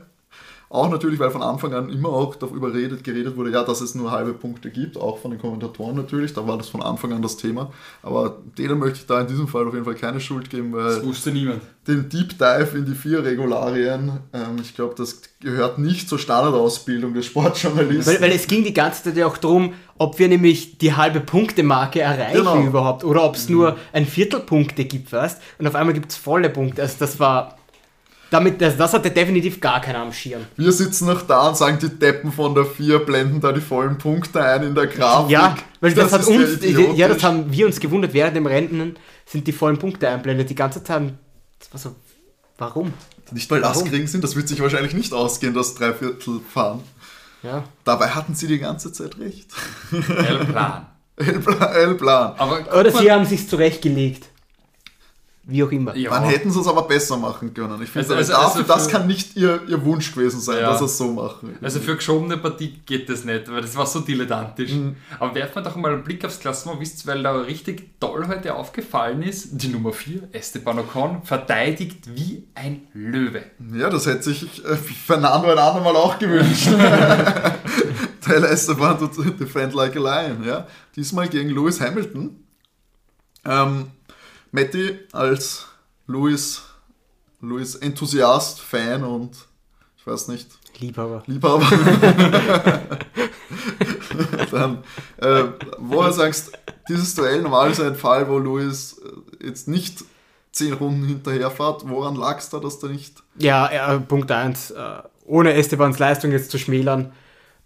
[0.70, 3.94] Auch natürlich, weil von Anfang an immer auch darüber redet, geredet wurde, ja, dass es
[3.94, 7.22] nur halbe Punkte gibt, auch von den Kommentatoren natürlich, da war das von Anfang an
[7.22, 7.70] das Thema.
[8.02, 10.84] Aber denen möchte ich da in diesem Fall auf jeden Fall keine Schuld geben, weil
[10.96, 11.60] Das wusste niemand.
[11.86, 17.14] den Deep Dive in die vier Regularien, ähm, ich glaube, das gehört nicht zur Standardausbildung
[17.14, 18.14] des Sportjournalisten.
[18.14, 21.20] Weil, weil es ging die ganze Zeit ja auch darum, ob wir nämlich die halbe
[21.20, 22.60] Punktemarke erreichen Genau.
[22.62, 26.16] überhaupt oder ob es nur ein Viertel Punkte gibt, weißt Und auf einmal gibt es
[26.16, 26.82] volle Punkte.
[26.82, 27.58] Also das war.
[28.34, 30.40] Damit, das, das hatte definitiv gar keiner am Schirm.
[30.56, 33.96] Wir sitzen noch da und sagen, die Deppen von der 4 blenden da die vollen
[33.96, 35.30] Punkte ein in der Grafik.
[35.30, 36.98] Ja, weil das, hat ist ja uns, idiotisch.
[36.98, 40.50] ja, das haben wir uns gewundert, während dem Rennen sind die vollen Punkte einblendet.
[40.50, 41.12] Die ganze Zeit,
[41.60, 41.96] das war so,
[42.58, 42.92] warum?
[43.30, 46.80] Nicht weil das kriegen sind, das wird sich wahrscheinlich nicht ausgehen, das Dreiviertel fahren.
[47.44, 47.62] Ja.
[47.84, 49.46] Dabei hatten sie die ganze Zeit recht.
[49.92, 50.86] L-Plan.
[51.18, 51.72] L-Plan.
[51.72, 52.34] L-Plan.
[52.36, 54.24] Aber Oder sie haben sich zurechtgelegt.
[55.46, 55.94] Wie auch immer.
[55.94, 57.80] ja, Wann hätten sie es aber besser machen können?
[57.82, 60.70] Ich finde, Also- also- also das kann nicht ihr, ihr Wunsch gewesen sein, Ja.
[60.70, 61.56] dass sie es so machen.
[61.60, 64.72] Also für geschobene Partie geht das nicht, weil das war so dilettantisch.
[64.72, 64.96] Mhm.
[65.20, 68.26] Aber werfen wir doch mal einen Blick aufs Klassement, wisst ihr, weil da richtig toll
[68.26, 73.42] heute aufgefallen ist, die Nummer 4, Esteban Ocon, verteidigt wie ein Löwe.
[73.74, 76.68] Ja, das hätte sich äh, Fernando ein andermal auch gewünscht.
[78.24, 80.44] Tell Esteban to defend like a lion.
[80.44, 80.66] Ja?
[80.96, 82.36] Diesmal gegen Lewis Hamilton.
[83.44, 83.88] Ähm,
[84.54, 85.66] Matti als
[86.06, 86.62] Lewis,
[87.40, 89.32] Lewis Enthusiast, Fan und
[89.96, 90.46] ich weiß nicht,
[90.78, 91.24] Liebhaber.
[91.26, 91.66] Liebhaber.
[94.52, 94.84] Dann,
[95.16, 95.44] äh,
[95.78, 96.56] woher sagst
[96.88, 99.02] dieses Duell normal ist ein Fall, wo Lewis
[99.40, 100.04] äh, jetzt nicht
[100.52, 101.88] zehn Runden hinterherfährt.
[101.88, 103.24] Woran lag es da, dass da nicht.
[103.36, 104.70] Ja, äh, Punkt 1.
[104.70, 107.12] Äh, ohne Estebans Leistung jetzt zu schmälern.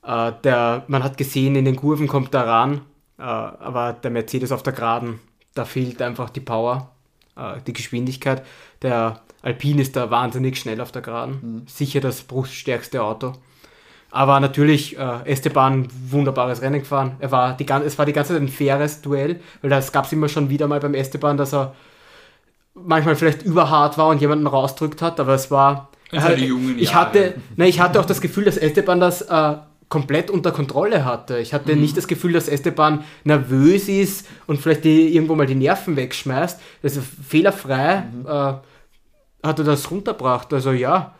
[0.02, 2.80] Äh, der, man hat gesehen, in den Kurven kommt er ran,
[3.18, 5.20] äh, aber der Mercedes auf der Geraden,
[5.58, 6.90] da fehlt einfach die Power,
[7.36, 8.44] äh, die Geschwindigkeit.
[8.82, 11.38] Der Alpine ist da wahnsinnig schnell auf der Geraden.
[11.42, 11.62] Mhm.
[11.66, 13.32] Sicher das bruststärkste Auto.
[14.10, 17.16] Aber natürlich, äh, Esteban wunderbares Rennen gefahren.
[17.18, 20.12] Er war die, es war die ganze Zeit ein faires Duell, weil das gab es
[20.12, 21.74] immer schon wieder mal beim Esteban, dass er
[22.74, 25.90] manchmal vielleicht überhart war und jemanden rausdrückt hat, aber es war.
[26.10, 29.56] Seine jungen ich hatte, nein, ich hatte auch das Gefühl, dass Esteban das äh,
[29.88, 31.38] komplett unter Kontrolle hatte.
[31.38, 35.54] Ich hatte nicht das Gefühl, dass Esteban nervös ist und vielleicht die, irgendwo mal die
[35.54, 36.60] Nerven wegschmeißt.
[36.82, 40.52] Also fehlerfrei äh, hat er das runtergebracht.
[40.52, 41.14] Also ja,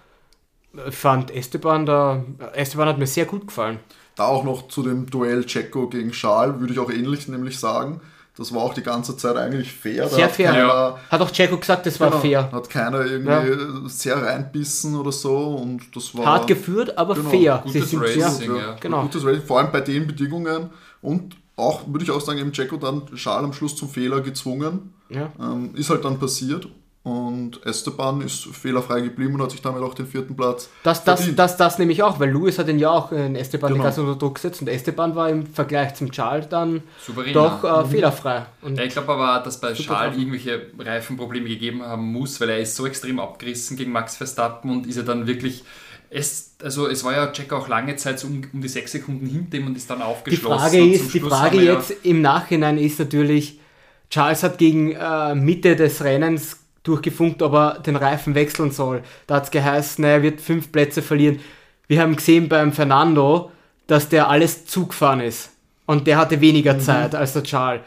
[0.87, 3.78] ich fand Esteban da, Esteban hat mir sehr gut gefallen.
[4.16, 8.00] Da auch noch zu dem Duell Checo gegen Charles, würde ich auch ähnlich nämlich sagen.
[8.38, 10.09] Das war auch die ganze Zeit eigentlich fair.
[10.09, 10.53] Sehr hat fair.
[10.53, 12.53] Keiner, Hat auch Checo gesagt, das war genau, fair.
[12.53, 17.62] Hat keiner irgendwie sehr reinbissen oder so und das war Hart geführt, aber Genau, fair.
[17.66, 18.55] gutes sind- Racing.
[18.55, 18.77] ja, ja.
[18.81, 19.03] genau.
[19.03, 20.70] Gutes Racing, vor allem bei den Bedingungen
[21.03, 24.94] und auch, würde ich auch sagen, eben Checo dann Charles am Schluss zum Fehler gezwungen.
[25.11, 25.33] Ja.
[25.40, 26.68] Ähm, ist halt dann passiert
[27.09, 31.21] und Esteban ist fehlerfrei geblieben und hat sich damit auch den vierten Platz Das, das,
[31.21, 31.38] verdient.
[31.38, 33.81] das, das nämlich auch, weil Lewis hat ihn ja auch in Esteban Genau.
[33.81, 37.33] die ganze Zeit unter Druck gesetzt und Esteban war im Vergleich zum Charles dann Souverän.
[37.35, 37.83] doch ja.
[37.83, 38.47] äh, fehlerfrei.
[38.62, 40.18] Und Ja, ich glaube aber, dass bei Charles drauf.
[40.21, 44.87] irgendwelche Reifenprobleme gegeben haben muss, weil er ist so extrem abgerissen gegen Max Verstappen und
[44.87, 45.64] ist er dann wirklich.
[46.11, 49.27] Es, also es war ja Checo auch lange Zeit so um, um die sechs Sekunden
[49.27, 50.59] hinter ihm und ist dann die aufgeschlossen.
[50.59, 53.61] Frage und ist, zum die Schluss Frage jetzt im Nachhinein ist natürlich,
[54.09, 59.03] Charles hat gegen äh, Mitte des Rennens durchgefunkt, ob er den Reifen wechseln soll.
[59.27, 61.41] Da hat es geheißen, er wird fünf Plätze verlieren.
[61.87, 63.51] Wir haben gesehen beim Fernando,
[63.87, 65.51] dass der alles zugefahren ist.
[65.87, 66.81] Und der hatte weniger Mhm.
[66.81, 67.81] Zeit als der Charles.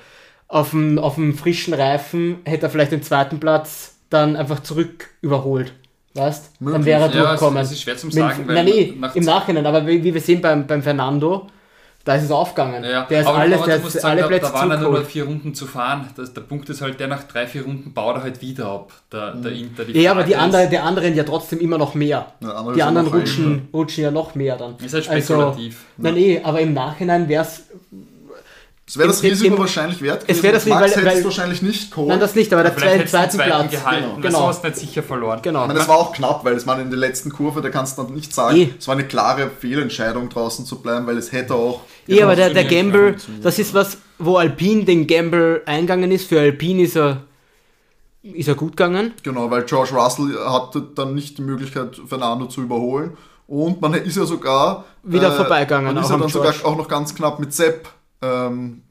[0.47, 5.07] Auf dem, auf dem frischen Reifen hätte er vielleicht den zweiten Platz dann einfach zurück
[5.21, 5.73] überholt.
[6.13, 6.51] Weißt?
[6.59, 6.85] Dann Möglich.
[6.87, 7.61] wäre er Ja, durchgekommen.
[7.63, 10.19] es ist schwer zum Mit- sagen, weil Nein, nee, im Nachhinein, aber wie, wie wir
[10.19, 11.47] sehen beim, beim Fernando,
[12.03, 12.83] da ist es aufgegangen.
[12.83, 14.77] Ja, der ist aber, alles, aber der ist sagen, alle da, Plätze da waren ja
[14.79, 16.07] nur vier Runden zu fahren.
[16.15, 18.91] Das, der Punkt ist halt, der nach drei, vier Runden baut er halt wieder ab.
[19.11, 19.85] Der, der Inter.
[19.85, 19.99] Die Mhm.
[19.99, 22.25] Ja, aber die, andere, die anderen ja trotzdem immer noch mehr.
[22.41, 24.75] Ja, die anderen rutschen, rutschen ja noch mehr dann.
[24.77, 25.77] Ist halt Also, spekulativ.
[25.97, 27.63] nein, eh, aber im Nachhinein wäre es.
[28.87, 31.61] Es wäre das Risiko im- wahrscheinlich wert Es wäre das Max Risiko, weil- weil- wahrscheinlich
[31.61, 32.09] nicht geholt.
[32.09, 33.71] Nein, das nicht, aber der zweite, zweiten zweiten Platz.
[33.71, 34.03] gehalten.
[34.03, 34.21] Genau.
[34.21, 34.39] Genau.
[34.39, 35.39] So hast du nicht sicher verloren.
[35.41, 35.61] Genau.
[35.61, 37.97] Ich meine, es war auch knapp, weil es man in der letzten Kurve, da kannst
[37.97, 38.69] du dann nicht sagen, Eh.
[38.77, 41.81] es war eine klare Fehlentscheidung draußen zu bleiben, weil es hätte auch.
[42.07, 46.27] Ja, aber der, der Gamble, das ist was, wo Alpine den Gamble eingegangen ist.
[46.27, 47.23] Für Alpine ist er,
[48.23, 49.13] ist er gut gegangen.
[49.23, 53.17] Genau, weil George Russell hatte dann nicht die Möglichkeit, Fernando zu überholen.
[53.47, 54.85] Und man ist ja sogar.
[55.03, 56.67] Wieder vorbeigegangen, Man ist ja dann sogar George.
[56.67, 57.89] auch noch ganz knapp mit Sepp
[58.21, 58.83] ähm,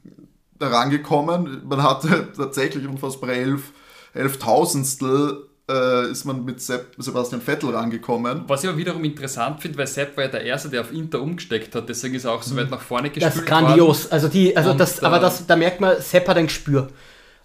[0.59, 1.63] rangekommen.
[1.67, 3.71] Man hatte tatsächlich unfassbare elf,
[4.13, 8.43] elftausendstel äh, ist man mit Sepp, Sebastian Vettel rangekommen.
[8.47, 11.21] Was ich aber wiederum interessant finde, weil Sepp war ja der Erste, der auf Inter
[11.21, 14.11] umgesteckt hat, deswegen ist er auch so weit nach vorne Das gespült ist grandios.
[14.11, 16.89] Also die, also Und, das, aber äh, das, da merkt man, Sepp hat ein Gespür.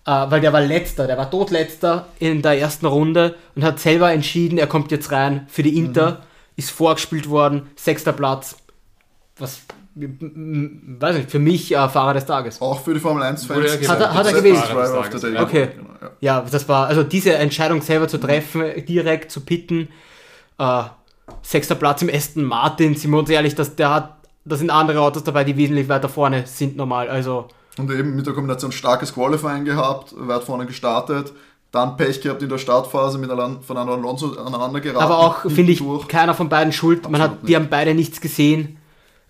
[0.04, 4.12] Äh, weil der war letzter, der war totletzter in der ersten Runde und hat selber
[4.12, 6.16] entschieden, er kommt jetzt rein für die Inter, Mhm.
[6.56, 8.56] ist vorgespielt worden, sechster Platz.
[9.38, 9.60] Was,
[9.96, 12.60] weiß nicht, für mich äh, Fahrer des Tages.
[12.60, 13.72] Auch für die Formel 1 Wurde Fans.
[13.72, 14.62] ja gesagt, Hat er- hat er gewesen.
[15.32, 15.38] Day.
[15.42, 15.68] Okay.
[15.74, 16.10] Genau, ja.
[16.20, 19.88] Ja, das war, also diese Entscheidung selber zu treffen, direkt zu pitten,
[20.58, 20.82] äh,
[21.42, 25.00] sechster Platz im Aston Martin, sind wir uns ehrlich, dass der hat, da sind andere
[25.00, 29.14] Autos dabei, die wesentlich weiter vorne sind normal, also Und eben mit der Kombination starkes
[29.14, 31.32] Qualifying gehabt, weit vorne gestartet,
[31.72, 33.30] dann Pech gehabt in der Startphase mit
[33.66, 35.02] Fernando Alonso aneinander geraten.
[35.04, 36.06] Aber auch, finde ich, durch.
[36.08, 37.02] keiner von beiden schuld.
[37.10, 38.75] Man Absolut hat, die haben beide nichts gesehen.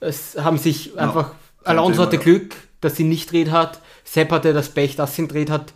[0.01, 1.31] Es haben sich einfach,
[1.65, 2.23] kein Alonso hatte ja.
[2.23, 3.81] Glück, dass sie nicht dreht hat.
[4.05, 5.73] Sepp hatte das Pech, dass sie ihn dreht hat.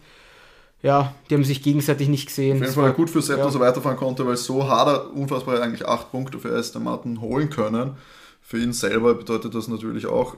[0.83, 2.53] Ja, die haben sich gegenseitig nicht gesehen.
[2.53, 3.45] Auf jeden Das Fall war- gut für Sepp, ja.
[3.45, 7.21] dass er weiterfahren konnte, weil so hat er unfassbar eigentlich acht Punkte für Aston Martin
[7.21, 7.97] holen können.
[8.41, 10.37] Für ihn selber bedeutet das natürlich auch,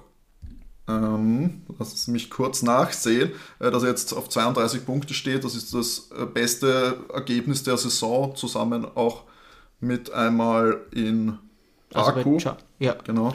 [0.88, 5.44] ähm, lass es mich kurz nachsehen, äh, dass er jetzt auf 32 Punkte steht.
[5.44, 9.22] Das ist das äh, beste Ergebnis der Saison, zusammen auch
[9.80, 11.38] mit einmal in
[11.94, 12.38] Also Baku.
[12.38, 12.96] Cha- ja.
[13.04, 13.32] genau.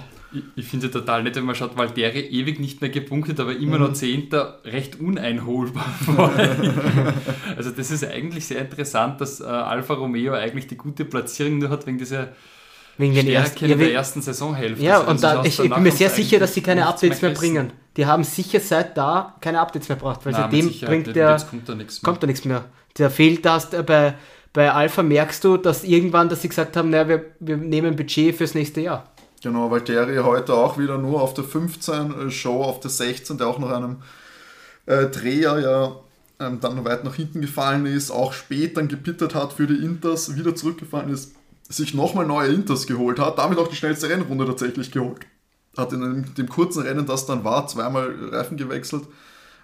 [0.55, 3.55] Ich, ich finde es total nett, wenn man schaut, Valtteri ewig nicht mehr gepunktet, aber
[3.55, 3.83] immer Mhm.
[3.83, 5.85] noch Zehnter, recht uneinholbar.
[7.55, 11.69] also das ist eigentlich sehr interessant, dass äh, Alfa Romeo eigentlich die gute Platzierung nur
[11.69, 12.29] hat wegen dieser
[12.97, 13.65] Wegen den Stärke ersten.
[13.65, 14.83] in Ja, der ersten Saisonhälfte.
[14.83, 17.31] ja Also und da, ich, ich bin mir sehr sicher, dass sie keine Updates mehr
[17.31, 17.53] gerissen.
[17.53, 17.73] bringen.
[17.95, 21.37] Die haben sicher seit da keine Updates mehr gebracht, weil Nein, seitdem Sicherheit bringt der,
[21.49, 22.09] kommt da nichts mehr.
[22.11, 22.65] kommt da nichts mehr.
[22.97, 24.15] Der fehlt das äh, bei,
[24.53, 28.35] bei Alpha merkst du, dass irgendwann, dass sie gesagt haben, naja, wir, wir nehmen Budget
[28.35, 29.11] fürs nächste Jahr.
[29.41, 33.47] Genau, Valtteri heute auch wieder nur auf der 15, äh, Show auf der 16, der
[33.47, 33.97] auch nach einem
[34.87, 35.95] äh, Dreher ja
[36.39, 40.35] ähm, dann weit nach hinten gefallen ist, auch spät dann gepittert hat für die Inters,
[40.35, 41.35] wieder zurückgefallen ist,
[41.69, 45.25] sich nochmal neue Inters geholt hat, damit auch die schnellste Rennrunde tatsächlich geholt.
[45.77, 49.03] Hat in dem, dem kurzen Rennen, das dann war, zweimal Reifen gewechselt.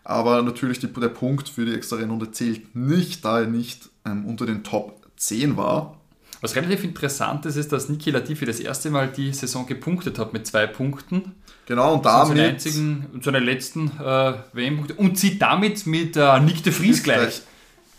[0.03, 4.25] Aber natürlich die, der Punkt für die extra Rennrunde zählt nicht, da er nicht ähm,
[4.25, 5.97] unter den Top 10 war.
[6.43, 10.34] Was relativ interessant ist, ist, dass Niki Latifi das erste Mal die Saison gepunktet hat
[10.34, 11.32] mit zwei Punkten.
[11.65, 12.38] Genau, und Damit.
[12.38, 12.49] damit.
[12.51, 14.95] einzigen, seine letzten äh, WM-Punkte.
[14.95, 17.41] Und zieht damit mit äh, Nick de Vries gleich.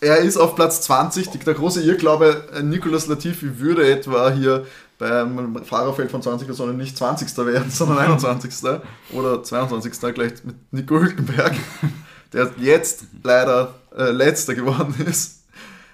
[0.00, 1.30] Er ist auf Platz 20.
[1.30, 4.66] Die- Der große Irrglaube, äh, Nicolas Latifi würde etwa hier
[4.98, 7.34] beim Fahrerfeld von 20 Personen nicht 20.
[7.46, 8.52] werden, sondern 21.
[9.12, 9.92] oder 22.
[10.14, 11.54] gleich mit Nico Hülkenberg,
[12.34, 15.44] der jetzt leider äh, letzter geworden ist.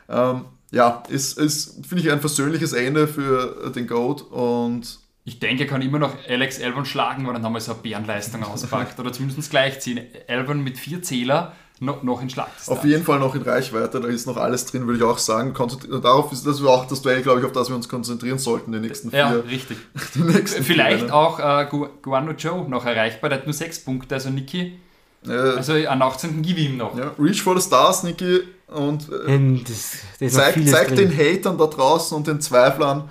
[0.09, 5.39] Ähm, ja, ist, ist finde ich, ein versöhnliches Ende für äh, den Goat und Ich
[5.41, 8.43] denke, er kann immer noch Alex Albon schlagen, weil dann haben wir so eine Bärenleistung
[8.45, 8.99] auspackt.
[9.01, 10.01] Oder zumindest gleichziehen.
[10.29, 11.53] Albon mit vier Zähler
[11.83, 12.79] noch, noch in Schlagdistanz.
[12.79, 15.55] auf jeden Fall noch in Reichweite, da ist noch alles drin, würde ich auch sagen.
[15.55, 18.71] Konzentri- Darauf ist das auch das Duell, glaube ich, auf das wir uns konzentrieren sollten,
[18.73, 19.45] die nächsten Ja, vier.
[19.47, 19.79] richtig.
[20.15, 23.31] Die nächsten Vielleicht vier auch äh, Gu- Guano Joe noch erreichbar.
[23.31, 24.79] Der hat nur sechs Punkte, also Niki.
[25.27, 26.43] Äh, Also an 18.
[26.43, 26.97] gib ihm noch.
[26.99, 31.67] Ja, Reach for the Stars, Niki, und äh, Das, das zeig, zeig den Hatern da
[31.67, 33.09] draußen und den Zweiflern,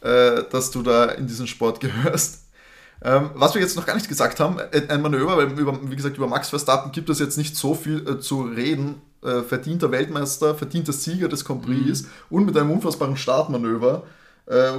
[0.00, 2.42] äh, dass du da in diesen Sport gehörst.
[3.02, 5.96] Ähm, was wir jetzt noch gar nicht gesagt haben, äh, ein Manöver, weil über, wie
[5.96, 8.96] gesagt, über Max Verstappen gibt es jetzt nicht so viel äh, zu reden.
[9.22, 14.04] Äh, verdienter Weltmeister, verdienter Sieger des Grand Prix und mit einem unfassbaren Startmanöver.
[14.46, 14.72] Äh,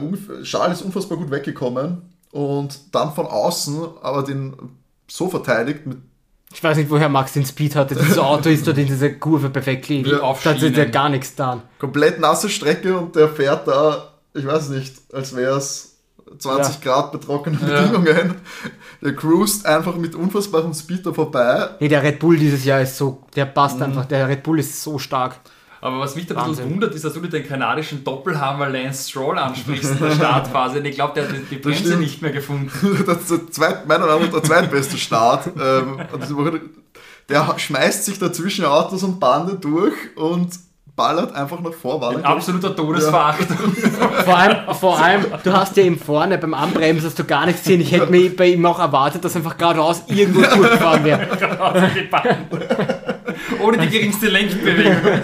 [0.43, 4.55] Charles ist unfassbar gut weggekommen und dann von außen aber den
[5.09, 5.97] so verteidigt mit
[6.53, 7.93] Ich weiß nicht, woher Max den Speed hatte.
[7.95, 10.19] Das Auto ist dort in dieser Kurve perfekt liegen.
[10.19, 10.91] Auf Da hat Schienen.
[10.91, 11.61] gar nichts getan.
[11.77, 15.97] komplett nasse Strecke und der fährt da, ich weiß nicht, als wäre es
[16.39, 17.81] 20 Grad betrockene Ja.
[17.81, 18.35] Bedingungen.
[19.01, 21.69] Der cruist einfach mit unfassbarem Speed da vorbei.
[21.79, 23.53] Nee, der Red Bull dieses Jahr ist so, der Mhm.
[23.53, 24.05] passt einfach.
[24.05, 25.35] Der Red Bull ist so stark.
[25.81, 29.09] Aber was mich da ein bisschen wundert, ist, dass du dir den kanadischen Doppelhammer Lance
[29.09, 30.79] Stroll ansprichst in der Startphase.
[30.79, 32.71] Und ich glaube, der hat die Bremse nicht mehr gefunden.
[33.05, 35.47] Das ist der zweit, meiner Meinung nach der zweitbeste Start.
[35.59, 35.99] ähm,
[37.29, 40.49] der schmeißt sich da zwischen Autos und Bande durch und
[40.95, 42.17] ballert einfach nach vorne.
[42.17, 43.55] Ein absoluter Todesverachtung.
[44.25, 47.61] Vor allem, vor allem, du hast ja ihm vorne beim Anbremsen hast du gar nichts
[47.61, 47.81] gesehen.
[47.81, 51.27] Ich hätte mir bei ihm auch erwartet, dass er einfach geradeaus irgendwo durchgefahren wäre.
[53.61, 55.21] Ohne die geringste Lenkbewegung.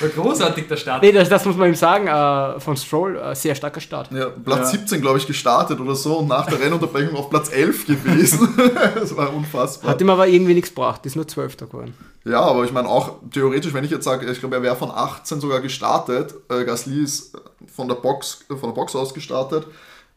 [0.00, 1.02] War großartig der Start.
[1.02, 4.10] Nee, das, das muss man ihm sagen, äh, von Stroll, äh, sehr starker Start.
[4.10, 4.78] Ja, Platz Ja.
[4.78, 8.48] 17, glaube ich, gestartet oder so und nach der Rennunterbrechung auf Platz 11 gewesen.
[8.94, 9.92] das war unfassbar.
[9.92, 11.94] Hat ihm aber irgendwie nichts gebracht, ist nur Zwölfter geworden.
[12.24, 14.90] Ja, aber ich meine auch theoretisch, wenn ich jetzt sage, ich glaube, er wäre von
[14.90, 16.34] 18 sogar gestartet.
[16.48, 17.36] Äh, Gasly ist
[17.72, 19.66] von der Box, äh, von der Box aus gestartet.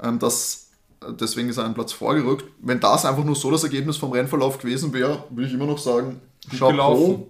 [0.02, 0.65] Ähm, das, äh,
[1.12, 2.46] deswegen ist er einen Platz vorgerückt.
[2.62, 5.78] Wenn das einfach nur so das Ergebnis vom Rennverlauf gewesen wäre, würde ich immer noch
[5.80, 6.22] sagen,
[6.58, 7.28] Chapeau.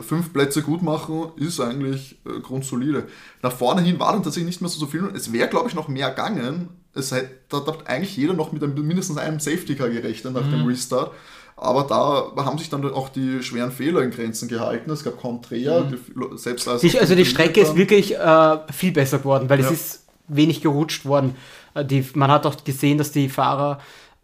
[0.00, 3.04] Fünf Plätze gut machen ist eigentlich äh, grundsolide.
[3.42, 5.10] Nach vorne hin war dann tatsächlich nicht mehr so, so viel.
[5.14, 6.70] Es wäre, glaube ich, noch mehr gegangen.
[6.94, 10.46] Es hätte, da hat eigentlich jeder noch mit einem, mindestens einem Safety Car gerechnet nach
[10.46, 10.50] Mhm.
[10.50, 11.10] dem Restart.
[11.56, 14.90] Aber da haben sich dann auch die schweren Fehler in Grenzen gehalten.
[14.90, 15.84] Es gab kaum Dreher,
[16.14, 16.38] Mhm.
[16.38, 19.66] selbst als also die Strecke ist wirklich äh, viel besser geworden, weil Ja.
[19.66, 21.34] es ist wenig gerutscht worden.
[21.74, 23.78] Äh, die, man hat auch gesehen, dass die Fahrer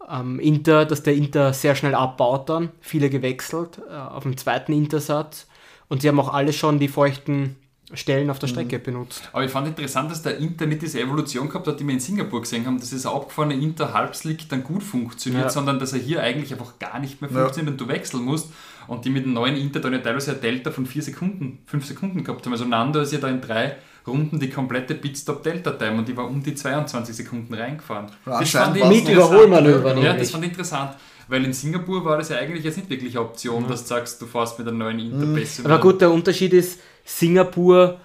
[0.09, 4.73] ähm, Inter, dass der Inter sehr schnell abbaut dann, viele gewechselt äh, auf dem zweiten
[4.73, 5.47] Intersatz
[5.87, 7.55] und sie haben auch alle schon die feuchten
[7.93, 9.27] Stellen auf der Strecke benutzt.
[9.33, 11.99] Aber ich fand interessant, dass der Inter nicht diese Evolution gehabt hat, die wir in
[11.99, 15.49] Singapur gesehen haben, dass dieser abgefahrene Inter Halbslick dann gut funktioniert, Ja.
[15.49, 17.39] sondern dass er hier eigentlich einfach gar nicht mehr Ja.
[17.41, 18.51] funktioniert und du wechseln musst.
[18.85, 21.85] Und die mit dem neuen Inter dann ja teilweise ein Delta von 4 Sekunden, 5
[21.85, 22.53] Sekunden gehabt haben.
[22.53, 26.41] Also Nando ist ja da in drei Runden die komplette Pitstop-Delta-Time und die war um
[26.41, 28.07] die 22 Sekunden reingefahren.
[28.25, 29.07] Ja, Das fand ich Mit.
[29.09, 30.91] Überholmanöver Ja, das fand ich interessant.
[31.27, 34.19] Weil in Singapur war das ja eigentlich jetzt nicht wirklich eine Option, dass du sagst,
[34.19, 35.63] du fährst mit einem neuen Inter besser.
[35.65, 37.99] Aber gut, der Unterschied ist, Singapur,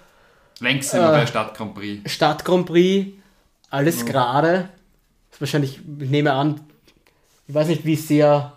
[0.60, 2.12] Längst sind wir Äh, bei Stadt Grand Prix.
[2.12, 3.12] Stadt Grand Prix,
[3.70, 4.68] alles gerade.
[5.32, 6.60] Ist wahrscheinlich, ich nehme an,
[7.48, 8.52] ich weiß nicht, wie sehr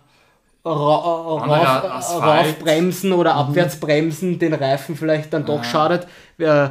[0.64, 6.06] ra ra Anderer rauf, raufbremsen oder abwärtsbremsen den Reifen vielleicht dann doch schadet.
[6.38, 6.68] Äh,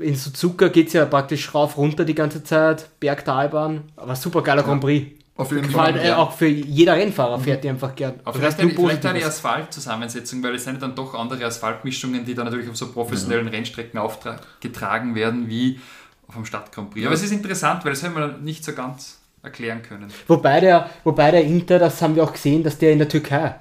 [0.00, 4.62] In Suzuka geht es ja praktisch rauf, runter die ganze Zeit, Bergtalbahn, aber super geiler
[4.62, 5.20] Grand Prix.
[5.36, 5.96] Auf jeden Fall.
[5.96, 8.14] äh, auch für jeder Rennfahrer fährt die einfach gern.
[8.22, 9.24] Aber vielleicht, eine, vielleicht eine.
[9.24, 13.48] Asphaltzusammensetzung, weil es sind ja dann doch andere Asphaltmischungen, die dann natürlich auf so professionellen
[13.48, 15.80] Rennstrecken aufgetragen werden wie
[16.28, 17.04] auf dem Stadt Grand Prix.
[17.06, 20.06] Aber es ist interessant, weil das haben wir nicht so ganz erklären können.
[20.28, 23.56] Wobei der, wobei der Inter, das haben wir auch gesehen, dass der in der Türkei,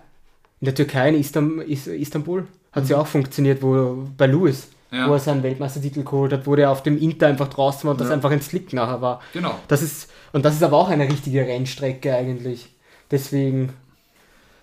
[0.61, 2.87] in der Türkei in Istam, Istanbul, hat Mhm.
[2.87, 4.67] sie auch funktioniert, wo bei Lewis.
[4.93, 5.09] Ja.
[5.09, 7.99] wo er seinen Weltmeistertitel geholt hat, wo der auf dem Inter einfach draußen war und
[8.01, 8.13] das Ja.
[8.13, 9.21] einfach ein Slick nachher war.
[9.33, 9.59] Genau.
[9.67, 12.67] Das ist, und das ist aber auch eine richtige Rennstrecke eigentlich.
[13.11, 13.73] Deswegen,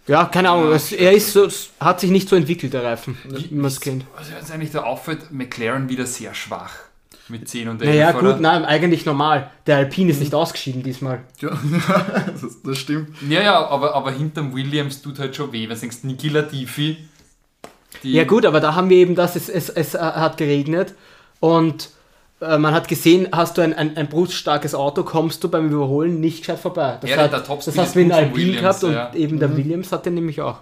[0.06, 1.48] ja, keine Ahnung, Ja, er ist so,
[1.80, 4.04] hat sich nicht so entwickelt, der Reifen, wie man es kennt.
[4.16, 6.72] Also jetzt eigentlich da auffällt, McLaren wieder sehr schwach.
[7.28, 8.32] Mit 10 und 11, Naja, oder?
[8.32, 9.50] gut, nein, eigentlich normal.
[9.68, 11.20] Der Alpine ist nicht ausgeschieden diesmal.
[11.40, 11.50] Ja,
[12.26, 13.10] das, das stimmt.
[13.28, 15.68] Ja, ja, aber, aber hinterm Williams tut halt schon weh.
[15.68, 16.96] Wenn du denkst, Niki Latifi.
[18.02, 20.94] Ja gut, aber da haben wir eben das, es, es, es äh, hat geregnet
[21.40, 21.90] und
[22.40, 26.20] äh, man hat gesehen, hast du ein, ein, ein bruststarkes Auto, kommst du beim Überholen
[26.20, 26.98] nicht gescheit vorbei.
[27.00, 29.14] Das, Ja, hat, der das hast du in Alpine Williams, gehabt und ja.
[29.14, 30.60] eben der Williams hat den nämlich auch.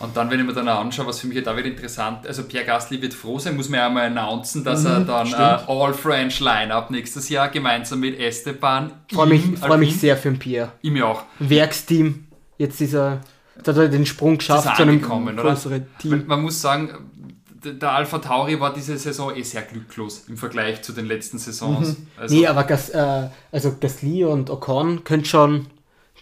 [0.00, 2.66] Und dann, wenn ich mir dann anschaue, was für mich da wieder interessant also Pierre
[2.66, 6.90] Gasly wird froh sein, muss man ja einmal announcen, dass er dann äh, All-French Line-Up
[6.90, 10.72] nächstes Jahr gemeinsam mit Esteban Freue mich, freu mich sehr für den Pierre.
[10.82, 11.22] Ich mir auch.
[11.38, 12.26] Werksteam,
[12.58, 12.94] jetzt ist
[13.58, 16.24] hat er den Sprung geschafft zu einem größeren Team.
[16.26, 16.90] Man muss sagen,
[17.64, 21.96] der Alpha Tauri war diese Saison eh sehr glücklos im Vergleich zu den letzten Saisons.
[22.16, 25.66] Also, Nee, aber Gas, äh, also Gasly und Ocon können schon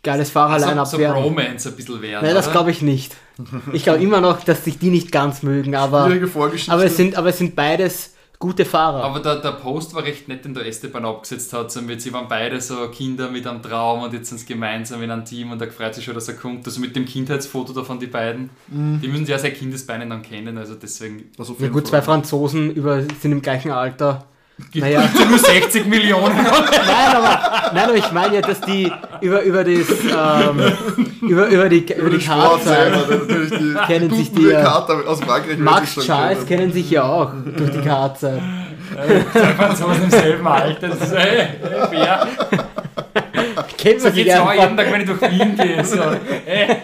[0.03, 1.23] geiles Fahrerline also, so abwehren.
[1.23, 2.25] Bromance ein bisschen werden.
[2.25, 3.17] Nein, das glaube ich nicht.
[3.73, 6.11] Ich glaube immer noch, dass sich die nicht ganz mögen, aber,
[6.69, 9.05] aber, es sind, aber es sind beides gute Fahrer.
[9.05, 11.71] Aber der, der Post war recht nett, den der Esteban abgesetzt hat.
[11.71, 15.01] So mit, sie waren beide so Kinder mit einem Traum und jetzt sind sie gemeinsam
[15.01, 16.67] in einem Team und er freut sich schon, dass er kommt.
[16.67, 18.51] Also mit dem Kindheitsfoto davon, die beiden.
[18.69, 21.31] Die müssen sich ja seit Kindesbeinen dann kennen, also deswegen.
[21.39, 21.91] Auf ja gut, Fall.
[21.91, 24.27] zwei Franzosen über, sind im gleichen Alter.
[24.75, 26.37] Naja, Nur 60 Millionen.
[26.37, 30.61] nein, aber, nein, aber ich meine ja, dass die über, über, das, ähm,
[31.23, 33.27] über, über die, über Über die selber, Karte.
[33.27, 36.61] der die Kennen sich die, Karte aus Frankreich Max Charles kennen.
[36.61, 38.43] kennen sich ja auch durch die Karte.
[39.33, 40.89] Zwei Franzosen im selben Alter.
[40.89, 41.49] Das ist hey,
[41.91, 42.29] fair.
[43.79, 44.77] Kennt So geht's auch jeden.
[44.77, 45.85] Tag, wenn ich durch Wien gehe.
[45.85, 45.99] So,
[46.45, 46.77] hey,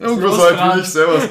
[0.00, 1.22] Irgendwas halt will ich selber.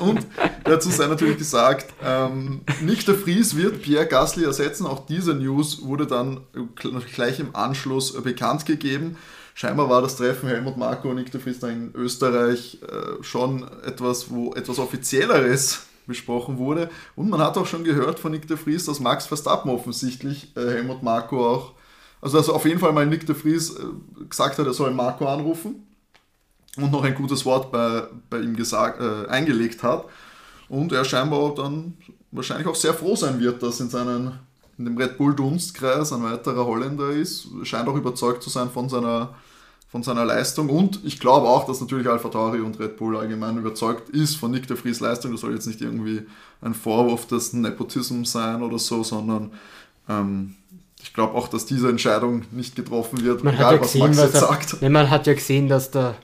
[0.00, 0.26] Und
[0.64, 4.86] dazu sei natürlich gesagt, ähm, Nick de Vries wird Pierre Gasly ersetzen.
[4.86, 6.40] Auch diese News wurde dann
[7.14, 9.16] gleich im Anschluss bekannt gegeben.
[9.54, 14.30] Scheinbar war das Treffen Helmut Marko und Nick de Vries in Österreich äh, schon etwas,
[14.30, 16.90] wo etwas Offizielleres besprochen wurde.
[17.14, 20.60] Und man hat auch schon gehört von Nick de Vries, dass Max Verstappen offensichtlich äh,
[20.60, 21.72] Helmut Marko auch,
[22.20, 23.84] also dass auf jeden Fall mal Nick de Vries äh,
[24.28, 25.86] gesagt hat, er soll Marco anrufen
[26.76, 30.06] und noch ein gutes Wort bei, bei ihm gesagt, äh, eingelegt hat.
[30.68, 31.94] Und er scheinbar dann
[32.32, 34.38] wahrscheinlich auch sehr froh sein wird, dass in, seinen,
[34.78, 37.46] in dem Red Bull Dunstkreis ein weiterer Holländer ist.
[37.62, 39.34] Scheint auch überzeugt zu sein von seiner,
[39.94, 40.70] von seiner Leistung.
[40.70, 44.50] Und ich glaube auch, dass natürlich Alpha Tauri und Red Bull allgemein überzeugt ist von
[44.50, 45.30] Nick de Vries Leistung.
[45.30, 46.22] Das soll jetzt nicht irgendwie
[46.62, 49.52] ein Vorwurf des Nepotismus sein oder so, sondern
[50.08, 50.56] ähm,
[51.00, 54.06] ich glaube auch, dass diese Entscheidung nicht getroffen wird, Man egal hat ja was gesehen,
[54.06, 54.82] Max was jetzt er, sagt.
[54.82, 56.16] nee, man hat ja gesehen, dass der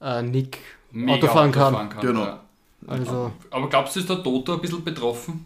[0.00, 1.90] äh, Nick Mega Auto fahren kann.
[2.00, 2.24] Genau.
[2.24, 2.40] ja.
[2.86, 5.44] Also, Aber glaubst du, ist der Toto ein bisschen betroffen?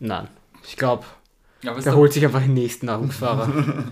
[0.00, 0.26] nein.
[0.66, 1.04] Ich glaube,
[1.62, 3.48] Ja, der der, holt sich einfach den nächsten Nachwuchsfahrer.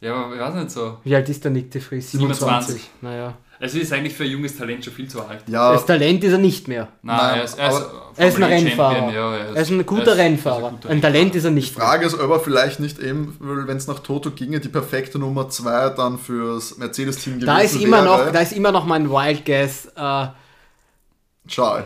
[0.00, 0.98] ja, aber ich weiß nicht so.
[1.04, 2.10] Wie alt ist der Nick de Vries?
[2.12, 2.90] 27.
[3.00, 3.34] Naja.
[3.58, 5.42] Also ist eigentlich für ein junges Talent schon viel zu alt.
[5.46, 6.88] Ja, Das Talent ist er nicht mehr.
[7.00, 7.86] Nein, Nein, er ist, er ist,
[8.18, 9.10] Er ist ein E Rennfahrer.
[9.12, 10.58] Ja, Er ist ein guter er ist- er Rennfahrer.
[10.58, 11.86] ist ein guter Ein Talent ist er nicht mehr.
[11.86, 15.48] Frage ist, ob er vielleicht nicht eben, wenn es nach Toto ginge, die perfekte Nummer
[15.48, 18.26] 2 dann fürs Mercedes-Team gewesen Da ist, immer wäre.
[18.26, 19.86] noch, da ist immer noch mein Wild Guess.
[19.96, 20.26] Äh,
[21.48, 21.84] Charles.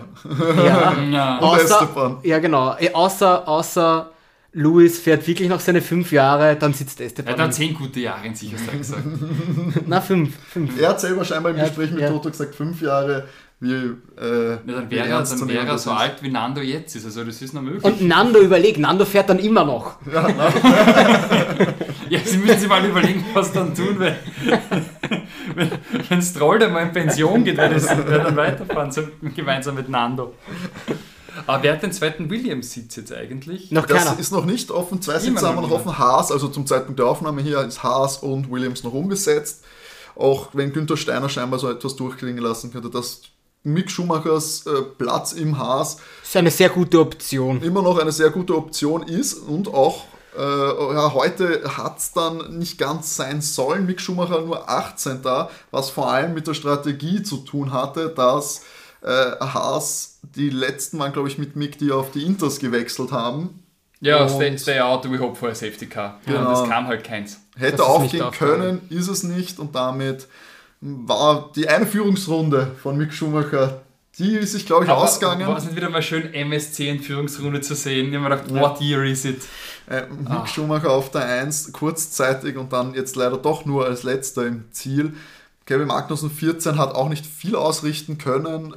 [0.57, 1.39] ja, Ja.
[1.39, 2.75] Außer, ja, genau.
[2.79, 4.11] Äh, Außer, außer
[4.53, 7.33] Lewis fährt wirklich noch seine fünf Jahre, dann sitzt Er Esteban.
[7.33, 9.05] hat dann zehn gute Jahre in sich, hast du gesagt.
[9.87, 10.35] Na, fünf.
[10.53, 10.81] fünf.
[10.81, 12.09] Er hat selber scheinbar im Ja, Gespräch mit ja.
[12.11, 13.29] Toto gesagt, fünf Jahre,
[13.61, 15.97] wie, äh, Ja, dann wäre er, ernst dann wäre er so ist.
[15.97, 17.05] alt wie Nando jetzt ist.
[17.05, 17.85] Also das ist noch möglich.
[17.85, 19.99] Und Nando überlegt, Nando fährt dann immer noch.
[22.09, 24.17] Ja, Sie müssen sich mal überlegen, was dann tun, wenn,
[25.55, 25.71] wenn,
[26.09, 29.89] wenn Stroll dann mal in Pension geht, weil das wer dann weiterfahren soll, gemeinsam mit
[29.89, 30.35] Nando.
[31.47, 33.71] Aber wer hat den zweiten Williams-Sitz jetzt eigentlich?
[33.71, 34.19] Noch Das keiner.
[34.19, 35.01] ist noch nicht offen.
[35.03, 35.99] Zwei Immer Sitze haben wir noch noch offen.
[35.99, 39.65] Haas, also zum Zeitpunkt der Aufnahme hier, ist Haas und Williams noch unbesetzt.
[40.17, 43.23] Auch wenn Günther Steiner scheinbar so etwas durchklingen lassen könnte, dass
[43.63, 47.63] Mick Schumachers äh, Platz im Haas Das ist eine sehr gute Option.
[47.63, 50.05] immer noch eine sehr gute Option ist und auch
[50.37, 53.85] äh, ja, heute hat es dann nicht ganz sein sollen.
[53.85, 58.63] Mick Schumacher nur 18 da, was vor allem mit der Strategie zu tun hatte, dass
[59.03, 63.63] äh, Haas die letzten waren, glaube ich, mit Mick, die auf die Inters gewechselt haben.
[64.01, 66.21] Ja, Und- stay, stay out, we hope for a safety car.
[66.27, 66.51] Ja, Genau.
[66.61, 67.39] das kam halt keins.
[67.57, 70.27] Hätte Das aufgehen können, ist es nicht und damit
[70.81, 73.83] war die eine Führungsrunde von Mick Schumacher,
[74.19, 75.47] die ist sich, glaube ich, Aber ausgegangen.
[75.47, 78.09] War es nicht wieder mal schön MSC in Führungsrunde zu sehen?
[78.09, 79.43] Ich habe mir gedacht, what year is it?
[79.89, 84.47] Äh, Mick Schumacher auf der 1 kurzzeitig und dann jetzt leider doch nur als letzter
[84.47, 85.15] im Ziel.
[85.67, 88.75] Kevin Magnussen 14 hat auch nicht viel ausrichten können.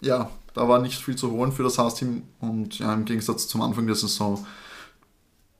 [0.00, 3.62] Ja, Da war nicht viel zu holen für das Haas-Team und ja, im Gegensatz zum
[3.62, 4.44] Anfang der Saison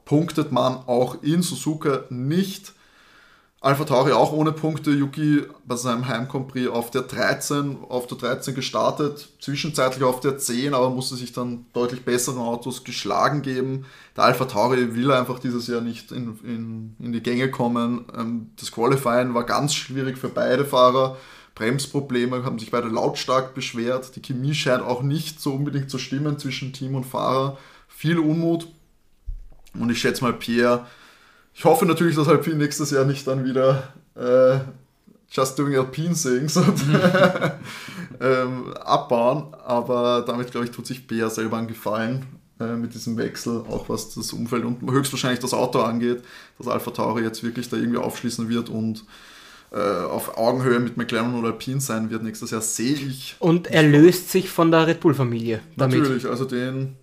[0.04, 2.72] punktet man auch in Suzuka nicht.
[3.60, 8.54] Alpha Tauri auch ohne Punkte, Yuki bei seinem Heimcompris auf der 13, auf der 13
[8.54, 13.84] gestartet, zwischenzeitlich auf der 10, aber musste sich dann deutlich besseren Autos geschlagen geben.
[14.16, 18.06] Der Alpha Tauri will einfach dieses Jahr nicht in, in, in die Gänge kommen.
[18.16, 21.16] Ähm, das Qualifying war ganz schwierig für beide Fahrer.
[21.58, 24.14] Bremsprobleme haben sich beide lautstark beschwert.
[24.16, 27.58] Die Chemie scheint auch nicht so unbedingt zu stimmen zwischen Team und Fahrer.
[27.88, 28.68] Viel Unmut.
[29.74, 30.86] Und ich schätze mal, Pierre
[31.58, 34.60] ich hoffe natürlich, dass Alpine nächstes Jahr nicht dann wieder äh,
[35.28, 36.80] Just Doing Alpine Things und
[38.20, 42.26] ähm, abbauen, aber damit, glaube ich, tut sich Bea selber einen Gefallen
[42.60, 46.22] äh, mit diesem Wechsel, auch was das Umfeld und höchstwahrscheinlich das Auto angeht,
[46.58, 49.04] dass Alpha Tauri jetzt wirklich da irgendwie aufschließen wird und
[49.76, 53.36] auf Augenhöhe mit McLaren oder Alpine sein wird nächstes Jahr, sehe ich.
[53.38, 55.60] Und er löst sich von der Red Bull-Familie.
[55.76, 56.96] Natürlich, also den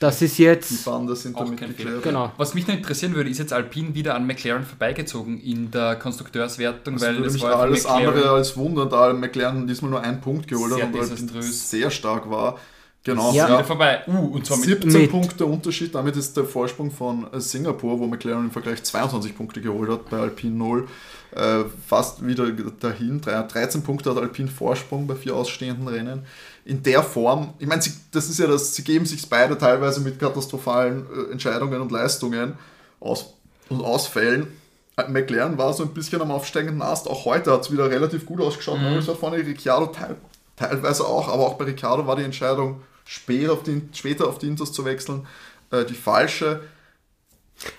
[0.00, 0.70] das ist jetzt.
[0.70, 2.02] Die Bande sind damit geklärt.
[2.02, 2.32] Genau.
[2.38, 6.94] Was mich noch interessieren würde, ist jetzt Alpine wieder an McLaren vorbeigezogen in der Konstrukteurswertung,
[6.94, 10.48] das weil würde mich alles McLaren andere als wundern, da McLaren diesmal nur einen Punkt
[10.48, 12.58] geholt hat und Alpine sehr stark war.
[13.04, 13.32] Genau.
[13.32, 13.46] Ja.
[13.46, 14.02] Wieder vorbei.
[14.06, 15.10] Uh, und zwar mit 17 mit.
[15.10, 15.94] Punkte Unterschied.
[15.94, 20.18] Damit ist der Vorsprung von Singapur, wo McLaren im Vergleich 22 Punkte geholt hat, bei
[20.18, 20.88] Alpine 0,
[21.34, 23.20] äh, fast wieder dahin.
[23.20, 26.24] 13 Punkte hat Alpine Vorsprung bei vier ausstehenden Rennen
[26.64, 30.18] in der Form, ich meine, das ist ja das, sie geben sich beide teilweise mit
[30.18, 32.54] katastrophalen äh, Entscheidungen und Leistungen
[33.00, 33.34] aus,
[33.68, 34.48] und Ausfällen.
[34.96, 37.08] Äh, McLaren war so ein bisschen am aufsteigenden Ast.
[37.08, 38.78] Auch heute hat es wieder relativ gut ausgeschaut.
[38.78, 38.84] Mhm.
[38.84, 40.16] Norris war vorne, Ricciardo teil,
[40.56, 44.46] teilweise auch, aber auch bei Ricciardo war die Entscheidung, später auf die, später auf die
[44.46, 45.26] Inters zu wechseln,
[45.70, 46.60] äh, die falsche.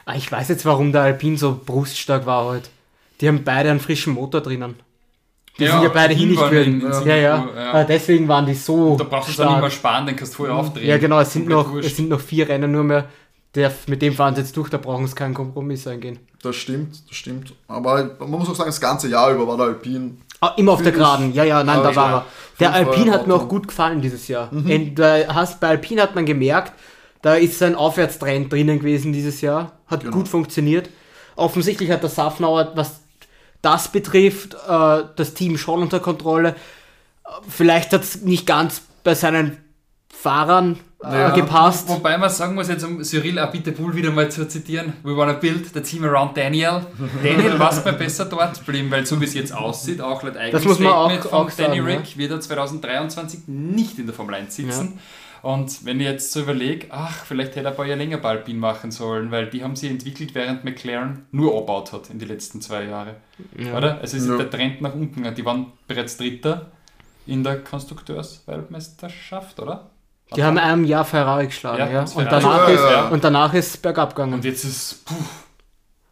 [0.06, 2.70] Ah, ich weiß jetzt, warum der Alpine so bruststark war heute.
[3.22, 4.76] Die haben beide einen frischen Motor drinnen.
[5.58, 6.82] Die ja, sind ja beide hinig gewesen.
[7.06, 7.50] Ja, ja.
[7.56, 7.74] ja.
[7.74, 8.94] Ah, deswegen waren die so.
[8.94, 10.88] Und da brauchst du dann nicht mehr sparen, dann kannst du vorher aufdrehen.
[10.88, 13.06] Ja, genau, es sind, noch, es sind noch vier Rennen nur mehr.
[13.54, 16.20] Der, mit dem fahren sie jetzt durch, da brauchen sie keinen Kompromiss eingehen.
[16.42, 17.54] Das stimmt, das stimmt.
[17.68, 20.22] Aber man muss auch sagen, das ganze Jahr über war der Alpin.
[20.40, 22.26] Ah, immer auf der Geraden, ja, ja, nein, da war er.
[22.60, 24.52] Der Alpin hat mir auch gut gefallen dieses Jahr.
[24.52, 24.96] Mhm.
[24.96, 26.72] Da hast, bei Alpin hat man gemerkt,
[27.22, 29.74] da ist ein Aufwärtstrend drinnen gewesen dieses Jahr.
[29.86, 30.16] Hat genau.
[30.16, 30.90] gut funktioniert.
[31.36, 33.02] Offensichtlich hat der Safnauer was
[33.62, 36.56] das betrifft, äh, das Team schon unter Kontrolle.
[37.48, 39.58] Vielleicht hat es nicht ganz bei seinen
[40.14, 41.88] Fahrern äh, ja, gepasst.
[41.88, 45.34] Wo, wobei man sagen muss, jetzt um Cyril Abiteboul wieder mal zu zitieren, we wanna
[45.34, 46.86] build the team around Daniel.
[47.24, 50.80] Daniel was bei besser dort bleiben, weil so wie es jetzt aussieht, auch laut muss
[50.80, 52.18] man auch, von auch Danny sagen, Rick, ja.
[52.18, 54.94] wird er 2023 nicht in der Formel 1 sitzen.
[54.96, 55.02] Ja.
[55.42, 58.30] Und wenn ich jetzt so überlege, ach, vielleicht hätte er ein paar Jahre länger bei
[58.30, 62.28] Alpine machen sollen, weil die haben sie entwickelt, während McLaren nur abgebaut hat in den
[62.28, 63.16] letzten zwei Jahren.
[63.58, 63.76] Ja.
[63.76, 64.00] Oder?
[64.00, 64.38] Also ist ja.
[64.38, 65.34] der Trend nach unten.
[65.34, 66.70] Die waren bereits Dritter
[67.26, 69.90] in der Konstrukteursweltmeisterschaft, oder?
[70.36, 71.92] Die haben einem Jahr Ferrari geschlagen, ja.
[71.92, 72.02] ja.
[72.02, 74.36] Und, danach ja, ist, und danach ist es bergab gegangen.
[74.36, 75.04] Und jetzt ist.
[75.06, 75.16] Puh.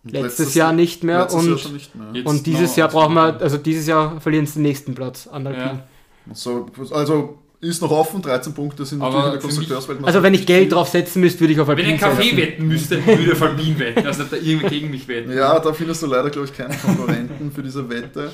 [0.03, 2.25] Letztes, letztes, Jahr nicht mehr und, Jahr nicht mehr.
[2.25, 5.83] und dieses Jahr brauchen wir, also dieses Jahr verlieren sie den nächsten Platz an Alpine.
[6.31, 10.03] So, also ist noch offen, 13 Punkte sind natürlich in der Konstrukteurswelt.
[10.03, 12.37] Also wenn ich Geld drauf setzen müsste, würde ich auf Alpine Wenn ich einen Kaffee
[12.37, 15.31] wetten müsste, würde ich auf Alpine wetten, also da irgendwie gegen mich wetten.
[15.31, 18.31] Ja, da findest du leider, glaube ich, keinen Konkurrenten für diese Wette.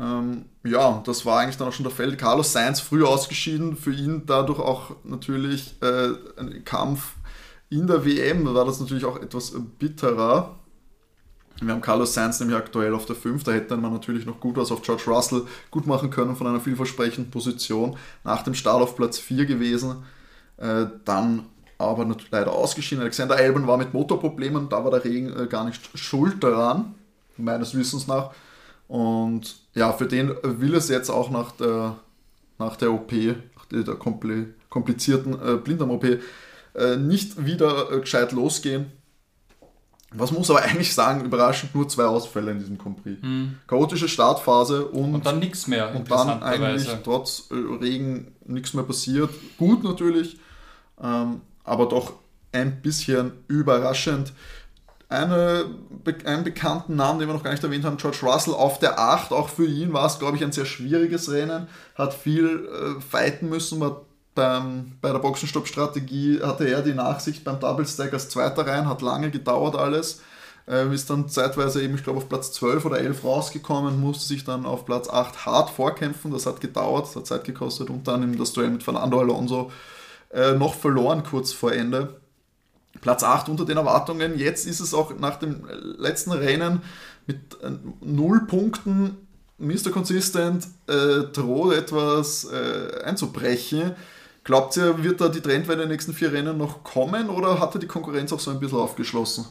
[0.00, 2.16] Ähm, ja, das war eigentlich dann auch schon der Fall.
[2.16, 6.08] Carlos Sainz früh ausgeschieden, für ihn dadurch auch natürlich äh,
[6.40, 7.14] ein Kampf
[7.70, 10.58] in der WM, war das natürlich auch etwas bitterer.
[11.60, 14.56] Wir haben Carlos Sainz nämlich aktuell auf der 5, da hätte man natürlich noch gut
[14.56, 17.96] was auf George Russell gut machen können von einer vielversprechenden Position.
[18.24, 20.04] Nach dem Start auf Platz 4 gewesen,
[20.56, 21.46] äh, dann
[21.78, 23.02] aber leider ausgeschieden.
[23.02, 26.94] Alexander Albon war mit Motorproblemen, da war der Regen äh, gar nicht schuld daran,
[27.36, 28.32] meines Wissens nach.
[28.88, 31.96] Und ja, für den will es jetzt auch nach der,
[32.58, 33.94] nach der OP, nach der
[34.68, 36.04] komplizierten äh, Blinddarm-OP,
[36.74, 38.86] äh, nicht wieder äh, gescheit losgehen
[40.16, 43.20] was muss aber eigentlich sagen, überraschend nur zwei Ausfälle in diesem Compris.
[43.20, 43.58] Hm.
[43.66, 45.94] Chaotische Startphase und, und dann nichts mehr.
[45.94, 49.30] Und dann eigentlich trotz äh, Regen nichts mehr passiert.
[49.58, 50.38] Gut natürlich,
[51.02, 52.14] ähm, aber doch
[52.52, 54.32] ein bisschen überraschend.
[55.08, 55.66] Eine,
[56.24, 59.32] einen bekannten Namen, den wir noch gar nicht erwähnt haben, George Russell auf der 8.
[59.32, 61.68] Auch für ihn war es, glaube ich, ein sehr schwieriges Rennen.
[61.94, 64.02] Hat viel äh, fighten müssen, war
[64.34, 69.02] beim, bei der Boxenstopp-Strategie hatte er die Nachsicht beim Double Stack als Zweiter rein, hat
[69.02, 70.20] lange gedauert alles.
[70.66, 74.44] Äh, ist dann zeitweise eben, ich glaube, auf Platz 12 oder 11 rausgekommen, musste sich
[74.44, 76.30] dann auf Platz 8 hart vorkämpfen.
[76.32, 79.70] Das hat gedauert, das hat Zeit gekostet und dann im das Duell mit Fernando Alonso
[80.30, 82.20] äh, noch verloren kurz vor Ende.
[83.00, 84.38] Platz 8 unter den Erwartungen.
[84.38, 85.66] Jetzt ist es auch nach dem
[85.98, 86.80] letzten Rennen
[87.26, 87.70] mit äh,
[88.00, 89.18] 0 Punkten
[89.58, 89.90] Mr.
[89.92, 93.92] Consistent äh, droht etwas äh, einzubrechen.
[94.44, 97.74] Glaubt ihr, wird da die Trendwende in den nächsten vier Rennen noch kommen oder hat
[97.74, 99.46] er die Konkurrenz auch so ein bisschen aufgeschlossen?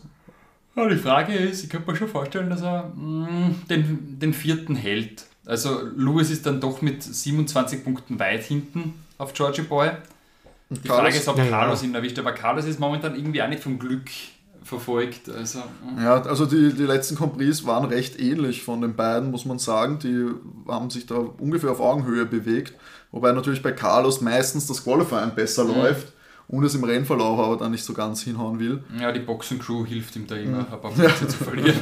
[0.75, 4.75] Ja, die Frage ist, ich könnte mir schon vorstellen, dass er mh, den, den vierten
[4.75, 5.25] hält.
[5.45, 9.91] Also Lewis ist dann doch mit 27 Punkten weit hinten auf Georgie Boy.
[10.69, 11.49] Die Carlos- Frage ist, ob Ja, ja.
[11.49, 14.09] Carlos ihn erwischt, aber Carlos ist momentan irgendwie auch nicht vom Glück
[14.63, 15.29] verfolgt.
[15.29, 15.59] Also,
[15.95, 16.03] mh.
[16.03, 19.99] Ja, also die, die letzten Compris waren recht ähnlich von den beiden, muss man sagen.
[19.99, 20.27] Die
[20.67, 22.73] haben sich da ungefähr auf Augenhöhe bewegt.
[23.13, 26.11] Wobei natürlich bei Carlos meistens das Qualifying besser läuft
[26.47, 28.83] und es im Rennverlauf aber dann nicht so ganz hinhauen will.
[28.99, 31.79] ja, die Boxencrew hilft ihm da immer, ein paar Punkte zu verlieren.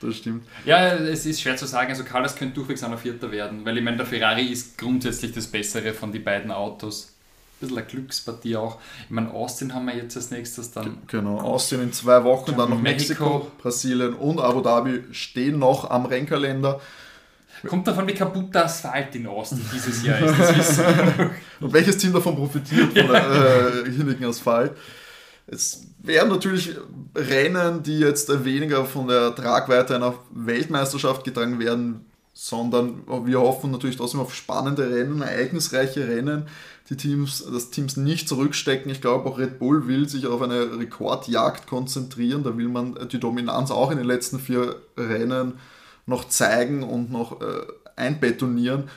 [0.00, 0.44] Das stimmt.
[0.64, 1.90] Ja, es ist schwer zu sagen.
[1.90, 5.48] Also Carlos könnte durchwegs noch Vierter werden, weil ich meine, der Ferrari ist grundsätzlich das
[5.48, 7.08] Bessere von den beiden Autos.
[7.08, 8.78] Ein bisschen eine Glückspartie auch.
[9.04, 10.98] Ich meine, Austin haben wir jetzt als nächstes dann.
[11.08, 13.52] Genau, Austin in zwei Wochen, dann noch Mexiko, Mexiko.
[13.62, 16.80] Brasilien und Abu Dhabi stehen noch am Rennkalender.
[17.66, 20.18] Kommt davon, wie kaputt der Asphalt in Austin dieses Jahr
[20.58, 20.80] ist.
[21.60, 24.72] Und welches Team davon profitiert von der äh, Asphalt?
[25.46, 26.74] Es wären natürlich
[27.14, 32.04] Rennen, die jetzt weniger von der Tragweite einer Weltmeisterschaft getragen werden,
[32.34, 36.46] sondern wir hoffen natürlich trotzdem auf spannende Rennen, ereignisreiche Rennen,
[36.90, 38.90] die Teams, dass Teams nicht zurückstecken.
[38.90, 42.44] Ich glaube, auch Red Bull will sich auf eine Rekordjagd konzentrieren.
[42.44, 45.54] Da will man die Dominanz auch in den letzten vier Rennen
[46.06, 48.88] noch zeigen und noch äh, einbetonieren.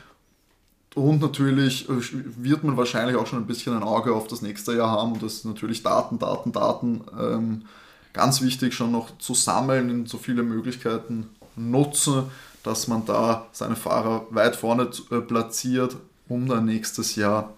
[0.95, 1.93] Und natürlich äh,
[2.38, 5.24] wird man wahrscheinlich auch schon ein bisschen ein Auge auf das nächste Jahr haben und
[5.24, 7.01] das ist natürlich Daten, Daten, Daten.
[7.20, 7.66] Ähm,
[8.14, 12.24] ganz wichtig schon noch zu sammeln, in so viele Möglichkeiten nutzen,
[12.64, 15.95] dass man da seine Fahrer weit vorne äh, platziert,
[16.28, 17.53] um dann nächstes Jahr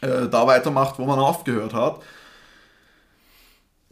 [0.00, 2.00] äh, da weitermacht, wo man aufgehört hat.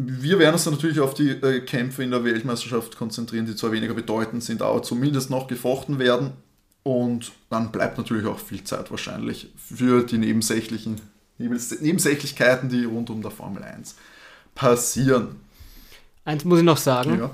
[0.06, 3.72] Wir werden uns dann natürlich auf die äh, Kämpfe in der Weltmeisterschaft konzentrieren, die zwar
[3.72, 6.32] weniger bedeutend sind, aber zumindest noch gefochten werden.
[6.82, 11.00] Und dann bleibt natürlich auch viel Zeit wahrscheinlich für die nebensächlichen
[11.38, 13.96] Nebens- Nebensächlichkeiten, die rund um der Formel 1
[14.54, 15.36] passieren.
[16.24, 17.18] Eins muss ich noch sagen.
[17.18, 17.30] Ja.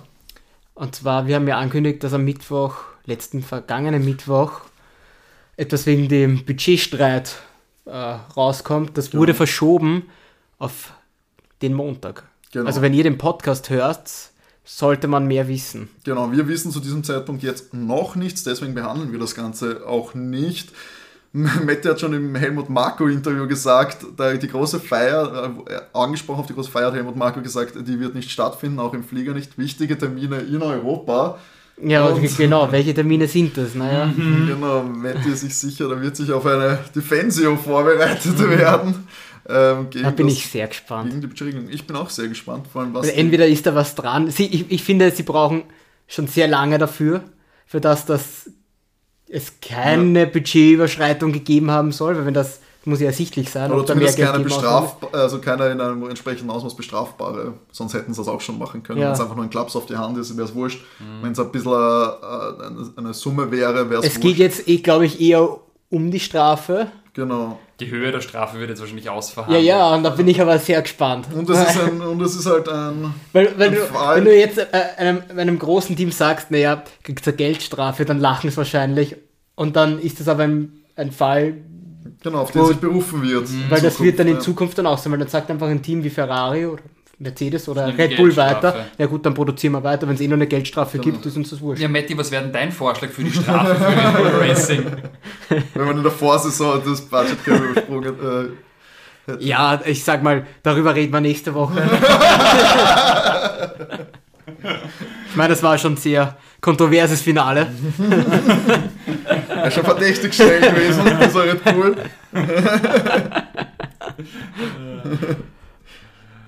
[0.74, 4.60] Und zwar, wir haben ja angekündigt, dass am Mittwoch, letzten vergangenen Mittwoch,
[5.56, 7.36] etwas wegen dem Budgetstreit
[7.86, 8.96] äh, rauskommt.
[8.98, 10.10] Das wurde verschoben
[10.58, 10.92] auf
[11.62, 12.24] den Montag.
[12.56, 12.66] Genau.
[12.68, 14.10] Also wenn ihr den Podcast hört,
[14.64, 15.90] sollte man mehr wissen.
[16.04, 20.14] Genau, wir wissen zu diesem Zeitpunkt jetzt noch nichts, deswegen behandeln wir das Ganze auch
[20.14, 20.70] nicht.
[21.32, 24.06] Mette hat schon im Helmut Marko-Interview gesagt,
[24.42, 28.14] die große Feier, äh, angesprochen auf die große Feier hat Helmut Marko gesagt, die wird
[28.14, 29.58] nicht stattfinden, auch im Flieger nicht.
[29.58, 31.38] Wichtige Termine in Europa.
[31.82, 32.72] Ja, Und- genau.
[32.72, 33.74] Welche Termine sind das?
[33.74, 39.06] Naja, Genau, Mette ist sich sicher, da wird sich auf eine Defensio vorbereitet werden.
[39.48, 41.08] Ähm, da bin das- ich sehr gespannt.
[41.10, 41.68] Gegen die Budgetregelung.
[41.70, 43.06] Ich bin auch sehr gespannt, vor allem was.
[43.06, 44.30] Also entweder ist da was dran.
[44.30, 45.62] Sie, ich, ich finde, sie brauchen
[46.08, 47.22] schon sehr lange dafür,
[47.66, 48.50] für das, dass
[49.28, 54.16] es keine Budgetüberschreitung gegeben haben soll, weil wenn das muss ja ersichtlich sein, Oder zumindest
[54.16, 58.58] keine bestraf, also keine in einem entsprechenden Ausmaß bestrafbare, sonst hätten sie das auch schon
[58.58, 59.00] machen können.
[59.00, 59.06] Ja.
[59.08, 60.84] Wenn es einfach nur ein Klaps auf die Hand ist, wäre es wurscht.
[61.20, 64.22] Wenn es ein bisschen äh, eine, eine Summe wäre, wäre es Es wurscht.
[64.22, 65.48] geht jetzt, eh, glaube ich, eher
[65.90, 66.86] um die Strafe.
[67.12, 67.58] Genau.
[67.80, 69.62] Die Höhe der Strafe wird jetzt wahrscheinlich Ja, ausverhandelt.
[69.64, 71.26] ja, und da bin ich aber sehr gespannt.
[71.34, 73.12] Und das ist, ein, und das ist halt ein.
[73.32, 74.66] Weil, wenn, du, Fall- wenn du jetzt äh,
[74.96, 79.16] einem, einem großen Team sagst, naja, kriegst eine Geldstrafe, dann lachen es wahrscheinlich.
[79.56, 81.54] Und dann ist das aber ein, ein Fall,
[82.22, 83.46] Genau, auf den Wo- sich berufen wird.
[83.68, 84.40] weil das Zukunft, wird dann in ja.
[84.40, 86.82] Zukunft dann auch sein, weil dann sagt einfach ein Team wie Ferrari oder
[87.18, 90.06] Mercedes oder Red Bull weiter, ja gut, dann produzieren wir weiter.
[90.06, 91.12] Wenn es eh nur eine Geldstrafe Genau.
[91.12, 91.80] gibt, ist uns das wurscht.
[91.80, 94.84] Ja, Matti, was wäre denn dein Vorschlag für die Strafe für Red Bull Racing?
[95.74, 98.14] Wenn man in der Vorsaison das Budget übersprungen
[99.28, 101.82] äh, Ja, ich sag mal, darüber reden wir nächste Woche.
[105.30, 107.68] ich meine, das war schon ein sehr kontroverses Finale.
[109.64, 111.96] äh, schon verdächtig schnell gewesen, dieser Red Bull.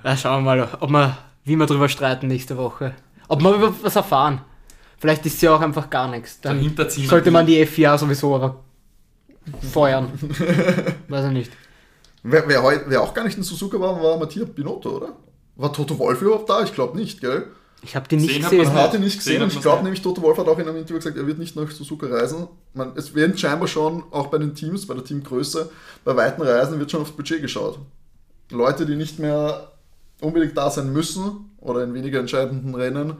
[0.08, 2.94] Ja, schauen wir mal, ob wir, wie wir drüber streiten nächste Woche.
[3.28, 4.40] Ob wir über was erfahren.
[4.96, 6.40] Vielleicht ist ja auch einfach gar nichts.
[6.40, 8.64] Dann Dahinter ziehen wir sollte die- man die FIA sowieso aber
[9.70, 10.08] feuern.
[11.08, 11.52] Weiß ich nicht.
[12.22, 15.10] Wer, wer, wer auch gar nicht in Suzuka war, war Matthias Binotto, oder?
[15.56, 16.62] War Toto Wolf überhaupt da?
[16.62, 17.48] Ich glaube nicht, gell?
[17.82, 18.64] Ich habe die nicht gesehen.
[18.64, 18.82] Man Ja.
[18.84, 20.78] hat ihn nicht Sehen gesehen und ich glaube nämlich, Toto Wolf hat auch in einem
[20.78, 22.48] Interview gesagt, er wird nicht nach Suzuka reisen.
[22.72, 25.70] Man, es werden scheinbar schon, auch bei den Teams, bei der Teamgröße,
[26.04, 27.78] bei weiten Reisen wird schon aufs Budget geschaut.
[28.50, 29.70] Leute, die nicht mehr
[30.20, 33.16] unbedingt da sein müssen oder in weniger entscheidenden Rennen,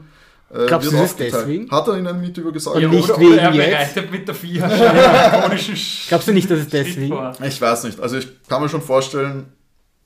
[0.51, 1.69] äh, Glaubst du, das ist deswegen?
[1.69, 2.79] Hat er in einem Interview gesagt.
[2.79, 3.93] Ja, nicht oder, wegen oder er jetzt?
[3.93, 5.75] bereitet mit der ikonischen
[6.07, 7.15] Glaubst du nicht, dass es deswegen?
[7.43, 7.99] Ich weiß nicht.
[7.99, 9.53] Also ich kann mir schon vorstellen,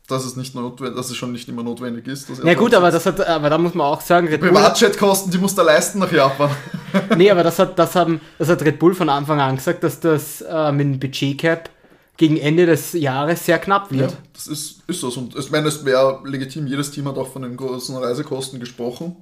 [0.07, 2.29] dass es nicht notwendig, dass es schon nicht immer notwendig ist.
[2.29, 5.37] Dass Na gut, aber das hat, aber da muss man auch sagen, Red Privatjetkosten, die
[5.37, 6.49] muss er leisten nach Japan.
[7.17, 10.01] nee, aber das hat, das haben, das hat Red Bull von Anfang an gesagt, dass
[10.01, 11.69] das äh, mit dem Budgetcap
[12.17, 14.17] gegen Ende des Jahres sehr knapp Ja, wird.
[14.33, 15.17] das ist, ist das.
[15.17, 19.15] Und ich meine, es wäre legitim, jedes Team hat auch von den großen Reisekosten gesprochen.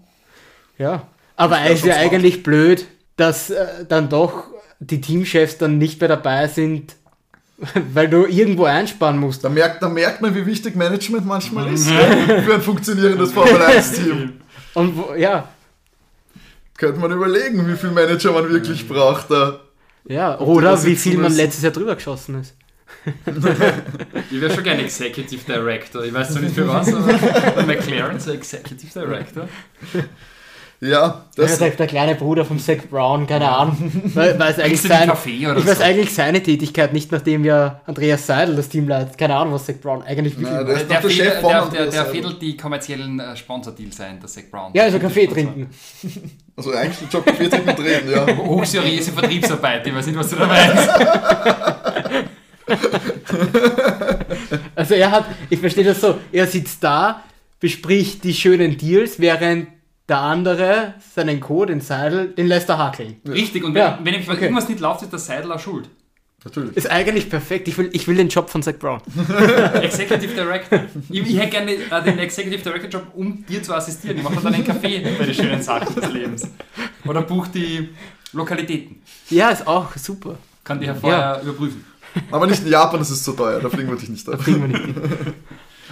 [0.78, 1.08] Ja.
[1.36, 1.98] Aber es ja smart.
[2.00, 2.86] eigentlich blöd,
[3.16, 4.46] dass äh, dann doch
[4.80, 6.96] die Teamchefs dann nicht mehr dabei sind,
[7.94, 9.44] weil du irgendwo einsparen musst.
[9.44, 14.34] Da merkt, da merkt man, wie wichtig Management manchmal ist ja, für ein funktionierendes Formel-1-Team.
[14.74, 15.50] Und wo, ja,
[16.78, 19.30] Könnte man überlegen, wie viel Manager man wirklich braucht.
[19.30, 19.60] Da.
[20.06, 20.40] ja.
[20.40, 22.56] Oder wie viel man letztes Jahr drüber geschossen ist.
[24.32, 26.04] Ich wäre schon gerne Executive Director.
[26.04, 29.48] Ich weiß zwar nicht für was, aber McLaren so Executive Director.
[30.84, 34.02] Ja, Das ist halt der kleine Bruder vom Zach Brown, keine Ahnung.
[34.16, 35.84] Weil, weil es eigentlich sein, Kaffee ich weiß so?
[35.84, 39.16] eigentlich seine Tätigkeit, nicht nachdem ja Andreas Seidel das Team leitet.
[39.16, 40.68] Keine Ahnung, was Zach Brown eigentlich wirklich macht.
[40.68, 44.20] der ist Der, der Chef von der, der, der fädelt die kommerziellen äh, Sponsordeals ein,
[44.20, 44.72] der Zach Brown.
[44.74, 45.70] Ja, also Kaffee trinken.
[46.54, 48.38] Also eigentlich den Job 40 mit reden, ja.
[48.38, 50.90] Hochseriöse Vertriebsarbeit, ich weiß nicht, was du da meinst.
[54.76, 57.24] Also er hat, ich verstehe das so, er sitzt da,
[57.60, 59.68] bespricht die schönen Deals, während
[60.10, 63.18] der andere seinen Co, den Seidel, den lässt er hakeln.
[63.28, 64.44] Richtig, und Ja, wenn, wenn, wenn okay.
[64.46, 65.90] irgendwas nicht läuft, ist der Seidel auch schuld.
[66.44, 66.76] Natürlich.
[66.76, 67.68] Ist eigentlich perfekt.
[67.68, 69.00] Ich will, ich will den Job von Zach Brown.
[69.76, 70.80] Executive Director.
[71.10, 74.18] Ich, ich hätte gerne äh, den Executive Director Job, um dir zu assistieren.
[74.18, 76.48] Ich mache dann einen Kaffee bei den schönen Sachen des Lebens.
[77.06, 77.90] Oder buch die
[78.34, 79.04] Lokalitäten.
[79.30, 80.38] Ja, ist auch super.
[80.64, 81.86] Kann die ja vorher überprüfen.
[82.32, 84.44] Aber nicht in Japan, das ist zu teuer, da fliegen wir dich nicht Da auf.
[84.44, 85.34] kriegen wir nicht hin.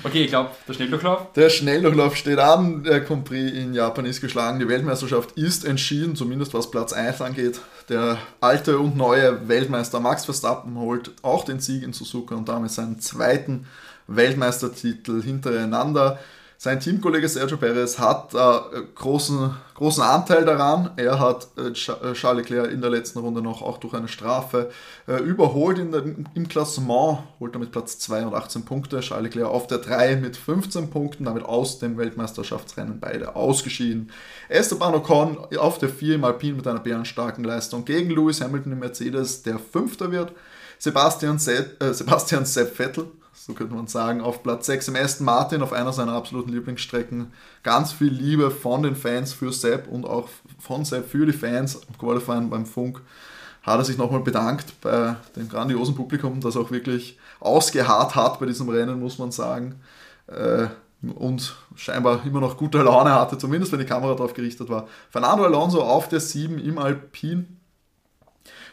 [0.02, 1.34] Okay, ich glaube, der Schnelldurchlauf.
[1.34, 6.16] Der Schnelldurchlauf steht an, der Grand Prix in Japan ist geschlagen, die Weltmeisterschaft ist entschieden,
[6.16, 7.60] zumindest was Platz 1 angeht.
[7.90, 12.72] Der alte und neue Weltmeister Max Verstappen holt auch den Sieg in Suzuka und damit
[12.72, 13.66] seinen zweiten
[14.08, 16.20] Weltmeistertitel hintereinander.
[16.62, 20.92] Sein Teamkollege Sergio Perez hat äh, großen, großen Anteil daran.
[20.98, 24.70] Er hat äh, äh, Charles Leclerc in der letzten Runde noch auch durch eine Strafe
[25.08, 29.00] äh, überholt in der, im Klassement, holt damit Platz 2 und 18 Punkte.
[29.00, 34.12] Charles Leclerc auf der 3 mit 15 Punkten, damit aus dem Weltmeisterschaftsrennen beide ausgeschieden.
[34.50, 38.80] Esteban Ocon auf der 4 im Alpin mit einer bärenstarken Leistung gegen Lewis Hamilton im
[38.80, 40.34] Mercedes, der Fünfter wird.
[40.78, 43.06] Sebastian, Sepp, äh, Sebastian Sepp Vettel,
[43.50, 47.34] so könnte man sagen, auf Platz 6 im Aston Martin, auf einer seiner absoluten Lieblingsstrecken.
[47.64, 50.30] Ganz viel Liebe von den Fans für Sepp und auch
[50.60, 53.02] von Sepp für die Fans am Qualifying beim Funk.
[53.64, 58.46] Hat er sich nochmal bedankt bei dem grandiosen Publikum, das auch wirklich ausgeharrt hat bei
[58.46, 59.82] diesem Rennen, muss man sagen.
[60.28, 60.68] Äh,
[61.16, 64.88] und scheinbar immer noch gute Laune hatte, zumindest wenn die Kamera darauf gerichtet war.
[65.10, 67.58] Fernando Alonso auf der 7 im Alpin.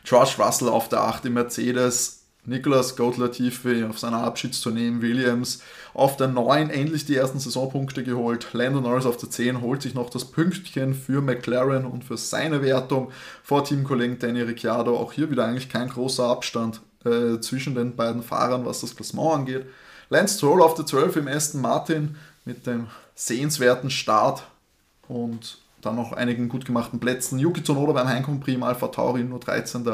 [0.04, 2.15] George Russell auf der 8 im Mercedes,
[2.46, 5.62] Nicolas Goat-Latifi auf seiner Abschiedstournee im Williams,
[5.94, 9.94] auf der 9 endlich die ersten Saisonpunkte geholt, Lando Norris auf der 10 holt sich
[9.94, 13.10] noch das Pünktchen für McLaren und für seine Wertung
[13.42, 18.22] vor Teamkollegen Danny Ricciardo, auch hier wieder eigentlich kein großer Abstand äh, zwischen den beiden
[18.22, 19.66] Fahrern, was das Klassement angeht.
[20.08, 24.44] Lance Stroll auf der 12 im Aston Martin mit dem sehenswerten Start
[25.08, 27.38] und dann noch einigen gut gemachten Plätzen.
[27.38, 29.84] Yuki Tsunoda beim Heimkommen prima, Alpha Tauri nur 13.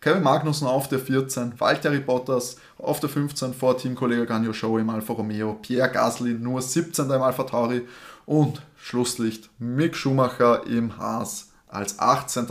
[0.00, 4.90] Kevin Magnussen auf der 14, Valtteri Bottas auf der 15 vor Teamkollege Ganyo Show im
[4.90, 7.08] Alfa Romeo, Pierre Gasly nur 17.
[7.10, 7.86] im Alpha Tauri
[8.26, 12.46] und Schlusslicht Mick Schumacher im Haas als 18.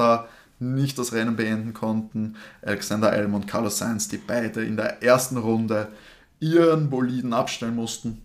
[0.59, 2.37] nicht das Rennen beenden konnten.
[2.61, 5.89] Alexander Elm und Carlos Sainz, die beide in der ersten Runde
[6.39, 8.21] ihren Boliden abstellen mussten.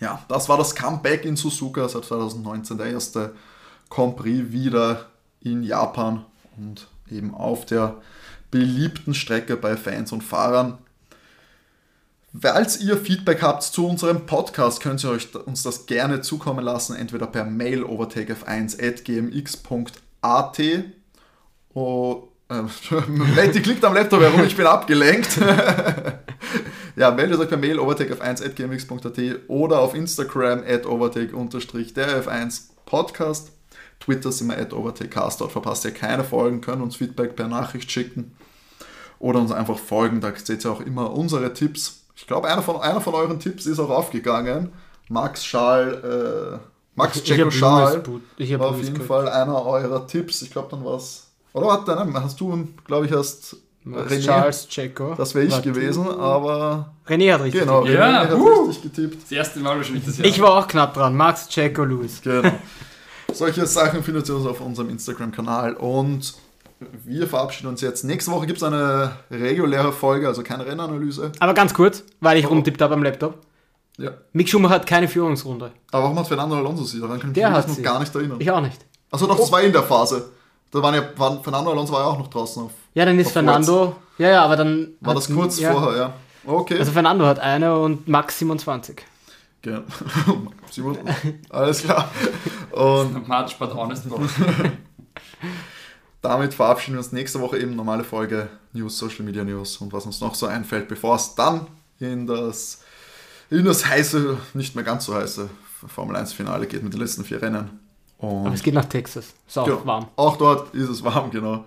[0.00, 3.34] Ja, das war das Comeback in Suzuka seit 2019, der erste
[3.90, 5.10] Grand Prix wieder
[5.40, 6.24] in Japan
[6.56, 7.96] und eben auf der
[8.50, 10.78] beliebten Strecke bei Fans und Fahrern.
[12.38, 16.94] Falls ihr Feedback habt zu unserem Podcast, könnt ihr euch uns das gerne zukommen lassen,
[16.94, 20.60] entweder per Mail overtakef1.gmx.at
[21.74, 22.62] oh, äh,
[23.34, 25.36] Letty klickt am Laptop herum, ich bin abgelenkt.
[26.96, 33.50] ja, meldet euch per Mail overtakef1.gmx.at oder auf Instagram at overtake-der1 Podcast.
[34.00, 37.90] Twitter sind wir at overtakecast, dort verpasst ihr keine Folgen, könnt uns Feedback per Nachricht
[37.90, 38.32] schicken
[39.18, 42.04] oder uns einfach folgen, da seht ihr auch immer unsere Tipps.
[42.16, 44.72] Ich glaube, einer von, einer von euren Tipps ist auch aufgegangen.
[45.08, 48.94] Max Schal, äh, Max Ich Checo hab Schal Louis Boot- ich hab war auf jeden
[48.94, 49.08] gehört.
[49.08, 50.42] Fall einer eurer Tipps.
[50.42, 51.28] Ich glaube, dann war es.
[51.52, 55.14] Oder warte, nein, hast du, glaube ich, hast René, Charles Checo.
[55.16, 55.72] das wäre ich Warte.
[55.72, 57.62] gewesen, aber René hat richtig.
[57.62, 57.98] genau, getippt.
[57.98, 58.64] Ja, René hat uh.
[58.66, 59.22] richtig getippt.
[59.24, 60.26] Das erste Mal wahrscheinlich das Jahr.
[60.26, 61.16] Ich war auch knapp dran.
[61.16, 62.20] Max Checo Lewis.
[62.22, 62.52] Genau.
[63.32, 66.34] Solche Sachen findet ihr uns auf unserem Instagram-Kanal und
[67.04, 68.04] wir verabschieden uns jetzt.
[68.04, 71.32] Nächste Woche gibt es eine reguläre Folge, also keine Rennanalyse.
[71.38, 72.50] Aber ganz kurz, weil ich Oh.
[72.50, 73.38] rumtippt habe am Laptop.
[73.98, 74.12] Ja.
[74.32, 75.72] Mick Schumacher hat keine Führungsrunde.
[75.92, 77.00] Aber warum hat Fernando Alonso sie?
[77.00, 77.82] Daran kann ich Der mich hat noch sie.
[77.82, 78.40] gar nicht erinnern.
[78.40, 78.78] Ich auch nicht.
[79.10, 80.30] Achso, doch, das war in der Phase.
[80.70, 82.70] Da waren ja, waren, Fernando Alonso war ja auch noch draußen auf.
[82.94, 83.96] Ja, dann ist Fernando.
[84.18, 84.94] Ja, ja, aber dann.
[85.00, 85.72] War das kurz ja.
[85.72, 86.12] vorher, ja.
[86.46, 86.78] Okay.
[86.78, 89.02] Also Fernando hat eine und Max 27.
[89.62, 89.82] Ge-
[90.70, 90.98] Simon,
[91.50, 92.10] Alles klar.
[92.72, 94.20] Und honest Bro.
[96.22, 100.06] damit verabschieden wir uns nächste Woche eben normale Folge News, Social Media News und was
[100.06, 101.66] uns noch so einfällt, bevor es dann
[101.98, 102.82] in das,
[103.50, 105.48] in das heiße, nicht mehr ganz so heiße
[105.86, 107.80] Formel 1 Finale geht mit den letzten vier Rennen.
[108.18, 109.32] Und Aber es geht nach Texas.
[109.48, 109.86] Ist auch Genau.
[109.86, 110.08] warm.
[110.16, 111.64] Auch dort ist es warm, genau.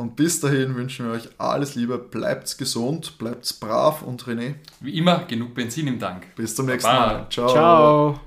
[0.00, 4.96] Und bis dahin wünschen wir euch alles Liebe, bleibt gesund, bleibt brav und René, Wie
[4.96, 6.34] immer, genug Benzin im Tank.
[6.36, 7.06] bis zum nächsten Baba.
[7.12, 7.26] Mal.
[7.28, 7.48] Ciao.
[7.48, 8.20] Ciao.